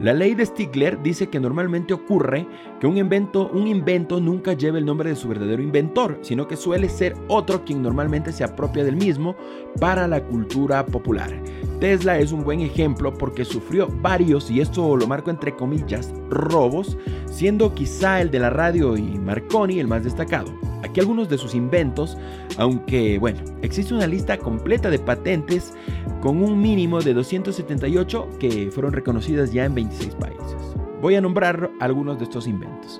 La 0.00 0.12
ley 0.12 0.34
de 0.34 0.44
Stigler 0.44 1.00
dice 1.02 1.28
que 1.28 1.38
normalmente 1.38 1.94
ocurre 1.94 2.46
que 2.84 2.88
un 2.88 2.98
invento, 2.98 3.48
un 3.48 3.66
invento 3.66 4.20
nunca 4.20 4.52
lleve 4.52 4.78
el 4.78 4.84
nombre 4.84 5.08
de 5.08 5.16
su 5.16 5.26
verdadero 5.26 5.62
inventor, 5.62 6.18
sino 6.20 6.46
que 6.46 6.54
suele 6.54 6.90
ser 6.90 7.14
otro 7.28 7.64
quien 7.64 7.80
normalmente 7.80 8.30
se 8.30 8.44
apropia 8.44 8.84
del 8.84 8.96
mismo 8.96 9.36
para 9.80 10.06
la 10.06 10.22
cultura 10.22 10.84
popular. 10.84 11.32
Tesla 11.80 12.18
es 12.18 12.30
un 12.30 12.44
buen 12.44 12.60
ejemplo 12.60 13.14
porque 13.14 13.46
sufrió 13.46 13.88
varios, 14.02 14.50
y 14.50 14.60
esto 14.60 14.98
lo 14.98 15.06
marco 15.06 15.30
entre 15.30 15.56
comillas, 15.56 16.12
robos, 16.28 16.98
siendo 17.30 17.74
quizá 17.74 18.20
el 18.20 18.30
de 18.30 18.40
la 18.40 18.50
radio 18.50 18.98
y 18.98 19.18
Marconi 19.18 19.80
el 19.80 19.88
más 19.88 20.04
destacado. 20.04 20.52
Aquí 20.82 21.00
algunos 21.00 21.30
de 21.30 21.38
sus 21.38 21.54
inventos, 21.54 22.18
aunque 22.58 23.18
bueno, 23.18 23.40
existe 23.62 23.94
una 23.94 24.06
lista 24.06 24.36
completa 24.36 24.90
de 24.90 24.98
patentes 24.98 25.72
con 26.20 26.42
un 26.42 26.60
mínimo 26.60 27.00
de 27.00 27.14
278 27.14 28.28
que 28.38 28.70
fueron 28.70 28.92
reconocidas 28.92 29.54
ya 29.54 29.64
en 29.64 29.74
26 29.74 30.16
países. 30.16 30.43
Voy 31.04 31.16
a 31.16 31.20
nombrar 31.20 31.70
algunos 31.80 32.16
de 32.16 32.24
estos 32.24 32.46
inventos. 32.46 32.98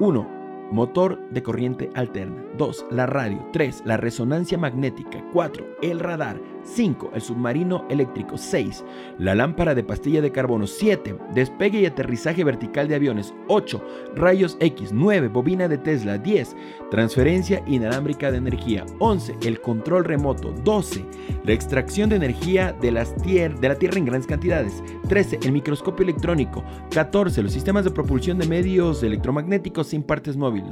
1 0.00 0.43
motor 0.74 1.20
de 1.30 1.42
corriente 1.42 1.90
alterna. 1.94 2.44
2. 2.58 2.86
La 2.90 3.06
radio. 3.06 3.46
3. 3.52 3.82
La 3.86 3.96
resonancia 3.96 4.58
magnética. 4.58 5.24
4. 5.32 5.64
El 5.82 6.00
radar. 6.00 6.40
5. 6.64 7.12
El 7.14 7.20
submarino 7.20 7.86
eléctrico. 7.90 8.36
6. 8.36 8.84
La 9.18 9.34
lámpara 9.34 9.74
de 9.74 9.84
pastilla 9.84 10.20
de 10.20 10.32
carbono. 10.32 10.66
7. 10.66 11.16
Despegue 11.32 11.80
y 11.80 11.86
aterrizaje 11.86 12.42
vertical 12.42 12.88
de 12.88 12.96
aviones. 12.96 13.34
8. 13.48 13.82
Rayos 14.16 14.56
X. 14.60 14.90
9. 14.92 15.28
Bobina 15.28 15.68
de 15.68 15.78
Tesla. 15.78 16.18
10. 16.18 16.56
Transferencia 16.90 17.62
inalámbrica 17.66 18.30
de 18.30 18.38
energía. 18.38 18.84
11. 18.98 19.36
El 19.42 19.60
control 19.60 20.04
remoto. 20.04 20.52
12. 20.64 21.04
La 21.44 21.52
extracción 21.52 22.10
de 22.10 22.16
energía 22.16 22.72
de, 22.72 22.90
las 22.90 23.14
de 23.22 23.56
la 23.60 23.76
Tierra 23.76 23.98
en 23.98 24.06
grandes 24.06 24.26
cantidades. 24.26 24.82
13. 25.08 25.40
El 25.44 25.52
microscopio 25.52 26.02
electrónico. 26.02 26.64
14. 26.92 27.42
Los 27.42 27.52
sistemas 27.52 27.84
de 27.84 27.90
propulsión 27.90 28.38
de 28.38 28.48
medios 28.48 29.02
electromagnéticos 29.02 29.88
sin 29.88 30.02
partes 30.02 30.36
móviles. 30.36 30.63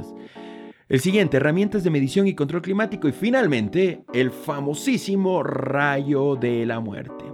El 0.89 0.99
siguiente, 0.99 1.37
herramientas 1.37 1.83
de 1.83 1.89
medición 1.89 2.27
y 2.27 2.35
control 2.35 2.61
climático. 2.61 3.07
Y 3.07 3.13
finalmente, 3.13 4.03
el 4.13 4.31
famosísimo 4.31 5.41
rayo 5.41 6.35
de 6.35 6.65
la 6.65 6.79
muerte. 6.79 7.25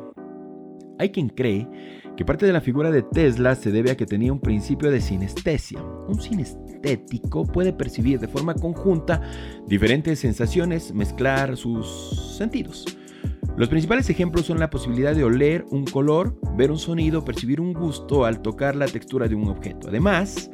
Hay 1.00 1.10
quien 1.12 1.30
cree 1.30 1.68
que 2.16 2.26
parte 2.26 2.46
de 2.46 2.54
la 2.54 2.62
figura 2.62 2.92
de 2.92 3.02
Tesla 3.02 3.56
se 3.56 3.72
debe 3.72 3.92
a 3.92 3.98
que 3.98 4.06
tenía 4.06 4.34
un 4.34 4.42
principio 4.42 4.92
de 4.92 5.00
sinestesia. 5.00 5.82
Un 5.82 6.22
sinestético 6.22 7.46
puede 7.46 7.72
percibir 7.72 8.20
de 8.20 8.28
forma 8.28 8.54
conjunta 8.54 9.22
diferentes 9.66 10.20
sensaciones, 10.20 10.94
mezclar 10.94 11.56
sus 11.56 12.36
sentidos. 12.38 12.86
Los 13.60 13.68
principales 13.68 14.10
ejemplos 14.10 14.46
son 14.46 14.58
la 14.58 14.70
posibilidad 14.70 15.14
de 15.14 15.26
oler 15.26 15.66
un 15.70 15.84
color, 15.84 16.34
ver 16.56 16.72
un 16.72 16.80
sonido, 16.80 17.26
percibir 17.26 17.60
un 17.60 17.74
gusto 17.74 18.24
al 18.24 18.42
tocar 18.42 18.74
la 18.74 18.86
textura 18.86 19.28
de 19.28 19.36
un 19.36 19.50
objeto. 19.50 19.90
Además, 19.90 20.50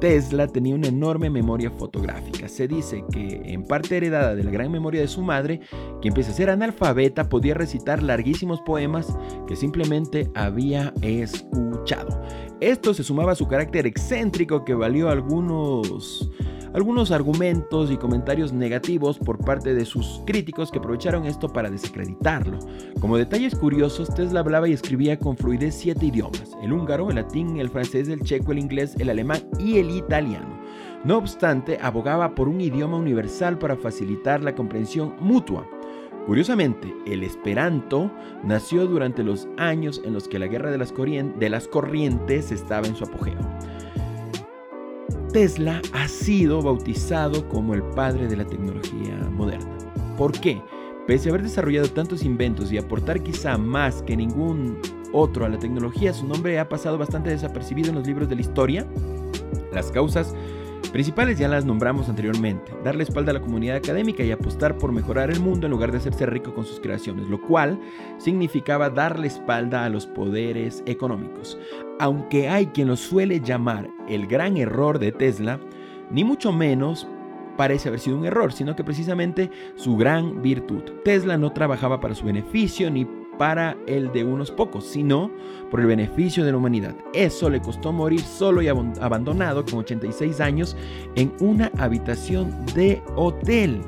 Tesla 0.00 0.46
tenía 0.46 0.74
una 0.74 0.88
enorme 0.88 1.28
memoria 1.28 1.70
fotográfica. 1.70 2.48
Se 2.48 2.66
dice 2.66 3.04
que, 3.12 3.42
en 3.44 3.62
parte 3.64 3.98
heredada 3.98 4.34
de 4.34 4.42
la 4.42 4.50
gran 4.50 4.72
memoria 4.72 5.02
de 5.02 5.06
su 5.06 5.20
madre, 5.20 5.60
que 6.00 6.08
empieza 6.08 6.30
a 6.30 6.34
ser 6.34 6.48
analfabeta, 6.48 7.28
podía 7.28 7.52
recitar 7.52 8.02
larguísimos 8.02 8.62
poemas 8.62 9.14
que 9.46 9.54
simplemente 9.54 10.30
había 10.34 10.94
escuchado. 11.02 12.22
Esto 12.60 12.94
se 12.94 13.04
sumaba 13.04 13.32
a 13.32 13.36
su 13.36 13.46
carácter 13.48 13.86
excéntrico 13.86 14.64
que 14.64 14.72
valió 14.72 15.10
algunos 15.10 16.30
algunos 16.76 17.10
argumentos 17.10 17.90
y 17.90 17.96
comentarios 17.96 18.52
negativos 18.52 19.18
por 19.18 19.38
parte 19.38 19.72
de 19.72 19.86
sus 19.86 20.20
críticos 20.26 20.70
que 20.70 20.78
aprovecharon 20.78 21.24
esto 21.24 21.48
para 21.48 21.70
desacreditarlo. 21.70 22.58
Como 23.00 23.16
detalles 23.16 23.54
curiosos, 23.54 24.14
Tesla 24.14 24.40
hablaba 24.40 24.68
y 24.68 24.74
escribía 24.74 25.18
con 25.18 25.38
fluidez 25.38 25.74
siete 25.74 26.04
idiomas, 26.04 26.54
el 26.62 26.74
húngaro, 26.74 27.08
el 27.08 27.16
latín, 27.16 27.56
el 27.56 27.70
francés, 27.70 28.10
el 28.10 28.20
checo, 28.20 28.52
el 28.52 28.58
inglés, 28.58 28.94
el 28.98 29.08
alemán 29.08 29.48
y 29.58 29.78
el 29.78 29.88
italiano. 29.90 30.60
No 31.02 31.16
obstante, 31.16 31.78
abogaba 31.80 32.34
por 32.34 32.46
un 32.46 32.60
idioma 32.60 32.98
universal 32.98 33.56
para 33.56 33.76
facilitar 33.76 34.42
la 34.42 34.54
comprensión 34.54 35.14
mutua. 35.18 35.66
Curiosamente, 36.26 36.94
el 37.06 37.22
esperanto 37.22 38.10
nació 38.44 38.86
durante 38.86 39.22
los 39.22 39.48
años 39.56 40.02
en 40.04 40.12
los 40.12 40.28
que 40.28 40.38
la 40.38 40.46
guerra 40.46 40.70
de 40.70 40.76
las, 40.76 41.68
corrientes 41.68 42.52
estaba 42.52 42.86
en 42.86 42.96
su 42.96 43.04
apogeo. 43.04 43.55
Tesla 45.36 45.82
ha 45.92 46.08
sido 46.08 46.62
bautizado 46.62 47.46
como 47.50 47.74
el 47.74 47.82
padre 47.82 48.26
de 48.26 48.38
la 48.38 48.46
tecnología 48.46 49.18
moderna. 49.30 49.76
¿Por 50.16 50.32
qué? 50.32 50.62
Pese 51.06 51.28
a 51.28 51.32
haber 51.32 51.42
desarrollado 51.42 51.88
tantos 51.88 52.24
inventos 52.24 52.72
y 52.72 52.78
aportar 52.78 53.22
quizá 53.22 53.58
más 53.58 54.00
que 54.00 54.16
ningún 54.16 54.78
otro 55.12 55.44
a 55.44 55.50
la 55.50 55.58
tecnología, 55.58 56.14
su 56.14 56.26
nombre 56.26 56.58
ha 56.58 56.70
pasado 56.70 56.96
bastante 56.96 57.28
desapercibido 57.28 57.90
en 57.90 57.96
los 57.96 58.06
libros 58.06 58.30
de 58.30 58.36
la 58.36 58.40
historia. 58.40 58.86
Las 59.74 59.92
causas 59.92 60.34
principales 60.96 61.38
ya 61.38 61.46
las 61.46 61.66
nombramos 61.66 62.08
anteriormente, 62.08 62.72
darle 62.82 63.02
espalda 63.02 63.30
a 63.30 63.34
la 63.34 63.42
comunidad 63.42 63.76
académica 63.76 64.24
y 64.24 64.30
apostar 64.30 64.78
por 64.78 64.92
mejorar 64.92 65.30
el 65.30 65.40
mundo 65.40 65.66
en 65.66 65.72
lugar 65.72 65.92
de 65.92 65.98
hacerse 65.98 66.24
rico 66.24 66.54
con 66.54 66.64
sus 66.64 66.80
creaciones, 66.80 67.28
lo 67.28 67.38
cual 67.38 67.78
significaba 68.16 68.88
darle 68.88 69.26
espalda 69.26 69.84
a 69.84 69.90
los 69.90 70.06
poderes 70.06 70.82
económicos. 70.86 71.58
Aunque 72.00 72.48
hay 72.48 72.68
quien 72.68 72.88
lo 72.88 72.96
suele 72.96 73.40
llamar 73.40 73.90
el 74.08 74.26
gran 74.26 74.56
error 74.56 74.98
de 74.98 75.12
Tesla, 75.12 75.60
ni 76.10 76.24
mucho 76.24 76.50
menos 76.50 77.06
parece 77.58 77.90
haber 77.90 78.00
sido 78.00 78.16
un 78.16 78.24
error, 78.24 78.54
sino 78.54 78.74
que 78.74 78.82
precisamente 78.82 79.50
su 79.74 79.98
gran 79.98 80.40
virtud. 80.40 80.82
Tesla 81.04 81.36
no 81.36 81.52
trabajaba 81.52 82.00
para 82.00 82.14
su 82.14 82.24
beneficio 82.24 82.90
ni 82.90 83.06
para 83.38 83.76
el 83.86 84.12
de 84.12 84.24
unos 84.24 84.50
pocos, 84.50 84.84
sino 84.84 85.30
por 85.70 85.80
el 85.80 85.86
beneficio 85.86 86.44
de 86.44 86.52
la 86.52 86.58
humanidad. 86.58 86.94
Eso 87.12 87.50
le 87.50 87.60
costó 87.60 87.92
morir 87.92 88.20
solo 88.20 88.62
y 88.62 88.68
abandonado 88.68 89.64
con 89.64 89.80
86 89.80 90.40
años 90.40 90.76
en 91.14 91.32
una 91.40 91.70
habitación 91.78 92.52
de 92.74 93.02
hotel. 93.16 93.80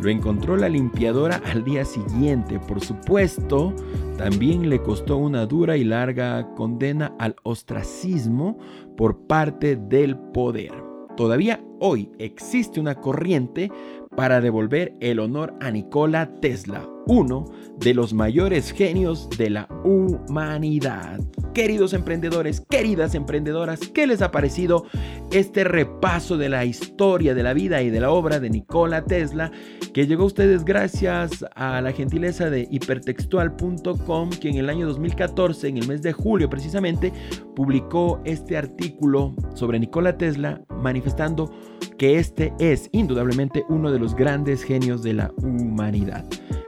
Lo 0.00 0.08
encontró 0.08 0.56
la 0.56 0.68
limpiadora 0.68 1.42
al 1.44 1.62
día 1.64 1.84
siguiente. 1.84 2.58
Por 2.58 2.80
supuesto, 2.80 3.74
también 4.16 4.68
le 4.70 4.80
costó 4.82 5.16
una 5.18 5.46
dura 5.46 5.76
y 5.76 5.84
larga 5.84 6.54
condena 6.54 7.14
al 7.18 7.36
ostracismo 7.42 8.58
por 8.96 9.26
parte 9.26 9.76
del 9.76 10.16
poder. 10.16 10.72
Todavía 11.16 11.62
hoy 11.80 12.10
existe 12.18 12.80
una 12.80 12.94
corriente 12.94 13.70
para 14.16 14.40
devolver 14.40 14.96
el 15.00 15.18
honor 15.18 15.54
a 15.60 15.70
Nikola 15.70 16.40
Tesla, 16.40 16.88
uno 17.06 17.44
de 17.78 17.94
los 17.94 18.12
mayores 18.12 18.72
genios 18.72 19.28
de 19.36 19.50
la 19.50 19.68
humanidad. 19.84 21.20
Queridos 21.54 21.92
emprendedores, 21.94 22.62
queridas 22.68 23.14
emprendedoras, 23.14 23.80
¿qué 23.80 24.06
les 24.06 24.22
ha 24.22 24.30
parecido 24.30 24.86
este 25.32 25.64
repaso 25.64 26.36
de 26.36 26.48
la 26.48 26.64
historia 26.64 27.34
de 27.34 27.42
la 27.42 27.54
vida 27.54 27.82
y 27.82 27.90
de 27.90 28.00
la 28.00 28.10
obra 28.10 28.40
de 28.40 28.50
Nikola 28.50 29.04
Tesla 29.04 29.50
que 29.92 30.06
llegó 30.06 30.24
a 30.24 30.26
ustedes 30.26 30.64
gracias 30.64 31.44
a 31.54 31.80
la 31.80 31.92
gentileza 31.92 32.50
de 32.50 32.68
hipertextual.com 32.70 34.30
que 34.30 34.48
en 34.48 34.56
el 34.56 34.70
año 34.70 34.86
2014, 34.86 35.68
en 35.68 35.78
el 35.78 35.88
mes 35.88 36.02
de 36.02 36.12
julio 36.12 36.48
precisamente, 36.48 37.12
publicó 37.56 38.20
este 38.24 38.56
artículo 38.56 39.34
sobre 39.54 39.78
Nikola 39.78 40.16
Tesla 40.16 40.62
manifestando 40.80 41.52
que 41.98 42.18
este 42.18 42.52
es 42.58 42.88
indudablemente 42.92 43.64
uno 43.68 43.90
de 43.90 43.98
los 43.98 44.14
grandes 44.14 44.62
genios 44.62 45.02
de 45.02 45.14
la 45.14 45.32
humanidad. 45.42 46.24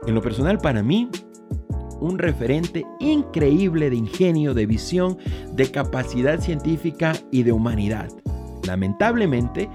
En 0.07 0.14
lo 0.14 0.21
personal, 0.33 0.57
para 0.57 0.83
mí, 0.83 1.11
un 2.01 2.18
referente 2.18 2.87
increíble 3.01 3.90
de 3.90 3.97
ingenio, 3.97 4.55
de 4.55 4.64
visión, 4.64 5.18
de 5.53 5.71
capacidad 5.71 6.40
científica 6.40 7.12
y 7.31 7.42
de 7.42 7.53
humanidad. 7.53 8.09
Lamentablemente, 8.66 9.68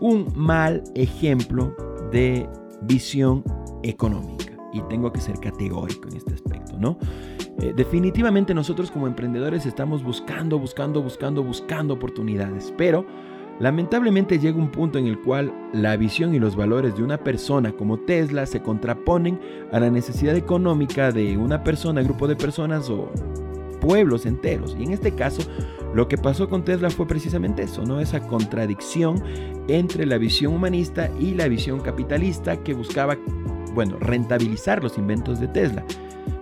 un 0.00 0.32
mal 0.34 0.82
ejemplo 0.94 1.76
de 2.10 2.48
visión 2.84 3.44
económica. 3.82 4.54
Y 4.72 4.80
tengo 4.88 5.12
que 5.12 5.20
ser 5.20 5.38
categórico 5.40 6.08
en 6.08 6.16
este 6.16 6.32
aspecto, 6.32 6.78
¿no? 6.78 6.96
Eh, 7.60 7.74
definitivamente 7.76 8.54
nosotros 8.54 8.90
como 8.90 9.08
emprendedores 9.08 9.66
estamos 9.66 10.02
buscando, 10.02 10.58
buscando, 10.58 11.02
buscando, 11.02 11.42
buscando 11.42 11.92
oportunidades, 11.92 12.72
pero 12.78 13.04
Lamentablemente 13.60 14.38
llega 14.38 14.56
un 14.56 14.70
punto 14.70 14.98
en 14.98 15.06
el 15.06 15.18
cual 15.18 15.52
la 15.72 15.96
visión 15.96 16.34
y 16.34 16.38
los 16.38 16.54
valores 16.54 16.96
de 16.96 17.02
una 17.02 17.18
persona 17.18 17.72
como 17.72 17.98
Tesla 17.98 18.46
se 18.46 18.62
contraponen 18.62 19.40
a 19.72 19.80
la 19.80 19.90
necesidad 19.90 20.36
económica 20.36 21.10
de 21.10 21.36
una 21.36 21.64
persona, 21.64 22.02
grupo 22.02 22.28
de 22.28 22.36
personas 22.36 22.88
o 22.88 23.10
pueblos 23.80 24.26
enteros. 24.26 24.76
Y 24.78 24.84
en 24.84 24.92
este 24.92 25.12
caso, 25.12 25.42
lo 25.92 26.06
que 26.06 26.16
pasó 26.16 26.48
con 26.48 26.64
Tesla 26.64 26.90
fue 26.90 27.06
precisamente 27.08 27.62
eso, 27.62 27.84
¿no? 27.84 27.98
Esa 27.98 28.20
contradicción 28.20 29.22
entre 29.66 30.06
la 30.06 30.18
visión 30.18 30.54
humanista 30.54 31.10
y 31.18 31.34
la 31.34 31.48
visión 31.48 31.80
capitalista 31.80 32.58
que 32.58 32.74
buscaba, 32.74 33.16
bueno, 33.74 33.96
rentabilizar 33.98 34.82
los 34.84 34.98
inventos 34.98 35.40
de 35.40 35.48
Tesla. 35.48 35.84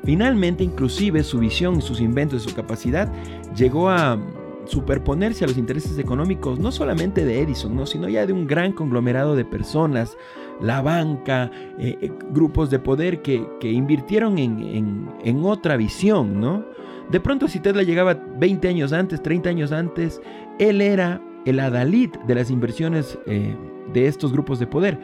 Finalmente, 0.04 0.64
inclusive 0.64 1.22
su 1.22 1.38
visión 1.38 1.76
y 1.78 1.80
sus 1.80 2.00
inventos 2.00 2.44
y 2.44 2.48
su 2.50 2.54
capacidad 2.54 3.10
llegó 3.54 3.88
a 3.88 4.18
superponerse 4.66 5.44
a 5.44 5.48
los 5.48 5.56
intereses 5.56 5.98
económicos 5.98 6.58
no 6.58 6.72
solamente 6.72 7.24
de 7.24 7.40
Edison, 7.40 7.74
¿no? 7.74 7.86
sino 7.86 8.08
ya 8.08 8.26
de 8.26 8.32
un 8.32 8.46
gran 8.46 8.72
conglomerado 8.72 9.36
de 9.36 9.44
personas, 9.44 10.16
la 10.60 10.82
banca, 10.82 11.50
eh, 11.78 11.96
eh, 12.00 12.12
grupos 12.30 12.70
de 12.70 12.78
poder 12.78 13.22
que, 13.22 13.46
invirtieron 13.62 14.38
en, 14.38 15.44
otra 15.44 15.76
visión, 15.76 16.40
¿no? 16.40 16.64
De 17.10 17.20
pronto 17.20 17.46
si 17.46 17.60
Tesla 17.60 17.82
llegaba 17.82 18.14
20 18.14 18.68
años 18.68 18.92
antes, 18.92 19.22
30 19.22 19.50
años 19.50 19.72
antes, 19.72 20.20
él 20.58 20.80
era 20.80 21.20
el 21.44 21.60
adalid 21.60 22.10
de 22.26 22.34
las 22.34 22.50
inversiones 22.50 23.18
eh, 23.26 23.54
de 23.92 24.06
estos 24.06 24.32
grupos 24.32 24.58
de 24.58 24.66
poder 24.66 24.98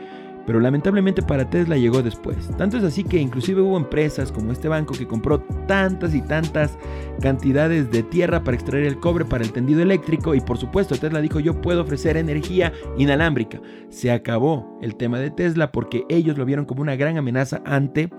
pero 0.47 0.61
lamentablemente 0.61 1.23
para 1.23 1.49
Tesla 1.49 1.77
llegó 1.77 2.03
después. 2.03 2.49
Tanto 2.57 2.79
es 2.79 2.85
así 2.85 3.05
que 3.05 3.19
inclusive 3.19 3.61
hubo 3.61 3.77
empresas 3.77 4.33
como 4.33 4.53
este 4.53 4.69
banco 4.69 4.95
que 4.95 5.07
compró 5.07 5.41
tantas 5.67 6.15
y 6.15 6.23
tantas 6.23 6.79
cantidades 7.21 7.91
de 7.91 8.03
tierra 8.03 8.43
para 8.43 8.57
extraer 8.57 8.85
el 8.85 8.99
cobre 8.99 9.25
para 9.25 9.45
el 9.45 9.53
tendido 9.53 9.83
eléctrico 9.83 10.35
y 10.35 10.41
por 10.41 10.59
supuesto 10.59 10.97
Tesla 10.97 11.21
dijo 11.21 11.41
yo 11.41 11.61
puedo 11.61 11.83
ofrecer 11.83 12.17
energía 12.17 12.73
inalámbrica. 12.99 13.61
Se 13.89 14.11
acabó 14.11 14.79
el 14.83 14.97
tema 14.97 15.19
de 15.19 15.31
Tesla 15.31 15.73
porque 15.73 16.05
ellos 16.09 16.37
lo 16.39 16.45
vieron 16.45 16.65
como 16.65 16.83
una 16.83 16.97
gran 16.97 17.17
amenaza 17.19 17.63
ante 17.65 18.11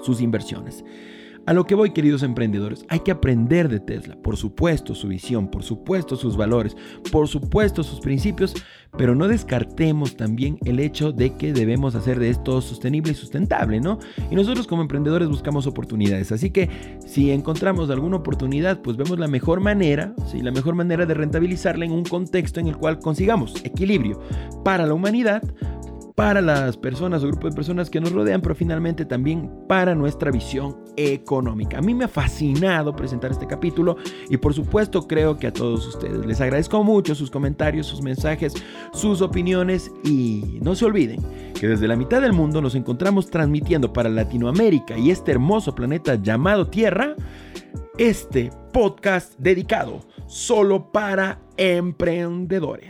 sus 0.00 0.20
inversiones. 0.20 0.84
A 1.46 1.52
lo 1.52 1.66
que 1.66 1.74
voy, 1.74 1.90
queridos 1.90 2.22
emprendedores, 2.22 2.86
hay 2.88 3.00
que 3.00 3.10
aprender 3.10 3.68
de 3.68 3.78
Tesla, 3.78 4.16
por 4.16 4.38
supuesto 4.38 4.94
su 4.94 5.08
visión, 5.08 5.48
por 5.48 5.62
supuesto 5.62 6.16
sus 6.16 6.38
valores, 6.38 6.74
por 7.12 7.28
supuesto 7.28 7.82
sus 7.82 8.00
principios, 8.00 8.54
pero 8.96 9.14
no 9.14 9.28
descartemos 9.28 10.16
también 10.16 10.58
el 10.64 10.80
hecho 10.80 11.12
de 11.12 11.36
que 11.36 11.52
debemos 11.52 11.96
hacer 11.96 12.18
de 12.18 12.30
esto 12.30 12.62
sostenible 12.62 13.12
y 13.12 13.14
sustentable, 13.14 13.78
¿no? 13.78 13.98
Y 14.30 14.36
nosotros 14.36 14.66
como 14.66 14.80
emprendedores 14.80 15.28
buscamos 15.28 15.66
oportunidades, 15.66 16.32
así 16.32 16.48
que 16.48 16.70
si 17.06 17.30
encontramos 17.30 17.90
alguna 17.90 18.16
oportunidad, 18.16 18.80
pues 18.80 18.96
vemos 18.96 19.18
la 19.18 19.28
mejor 19.28 19.60
manera, 19.60 20.14
¿sí? 20.30 20.40
la 20.40 20.50
mejor 20.50 20.74
manera 20.74 21.04
de 21.04 21.12
rentabilizarla 21.12 21.84
en 21.84 21.92
un 21.92 22.04
contexto 22.04 22.58
en 22.58 22.68
el 22.68 22.78
cual 22.78 23.00
consigamos 23.00 23.62
equilibrio 23.64 24.18
para 24.64 24.86
la 24.86 24.94
humanidad, 24.94 25.42
para 26.14 26.40
las 26.40 26.76
personas 26.76 27.24
o 27.24 27.28
grupo 27.28 27.48
de 27.48 27.54
personas 27.54 27.90
que 27.90 28.00
nos 28.00 28.12
rodean, 28.12 28.40
pero 28.40 28.54
finalmente 28.54 29.04
también 29.04 29.50
para 29.68 29.94
nuestra 29.94 30.30
visión 30.30 30.76
económica. 30.96 31.78
A 31.78 31.82
mí 31.82 31.92
me 31.92 32.04
ha 32.04 32.08
fascinado 32.08 32.94
presentar 32.94 33.32
este 33.32 33.46
capítulo 33.46 33.96
y 34.30 34.36
por 34.36 34.54
supuesto 34.54 35.08
creo 35.08 35.36
que 35.38 35.48
a 35.48 35.52
todos 35.52 35.86
ustedes 35.86 36.24
les 36.24 36.40
agradezco 36.40 36.84
mucho 36.84 37.14
sus 37.14 37.30
comentarios, 37.30 37.86
sus 37.86 38.00
mensajes, 38.00 38.54
sus 38.92 39.22
opiniones 39.22 39.90
y 40.04 40.58
no 40.62 40.74
se 40.74 40.84
olviden 40.84 41.20
que 41.58 41.66
desde 41.66 41.88
la 41.88 41.96
mitad 41.96 42.20
del 42.20 42.32
mundo 42.32 42.62
nos 42.62 42.74
encontramos 42.74 43.28
transmitiendo 43.30 43.92
para 43.92 44.08
Latinoamérica 44.08 44.96
y 44.96 45.10
este 45.10 45.32
hermoso 45.32 45.74
planeta 45.74 46.14
llamado 46.14 46.68
Tierra 46.68 47.16
este 47.98 48.50
podcast 48.72 49.34
dedicado 49.38 50.00
solo 50.26 50.90
para 50.90 51.40
emprendedores. 51.56 52.88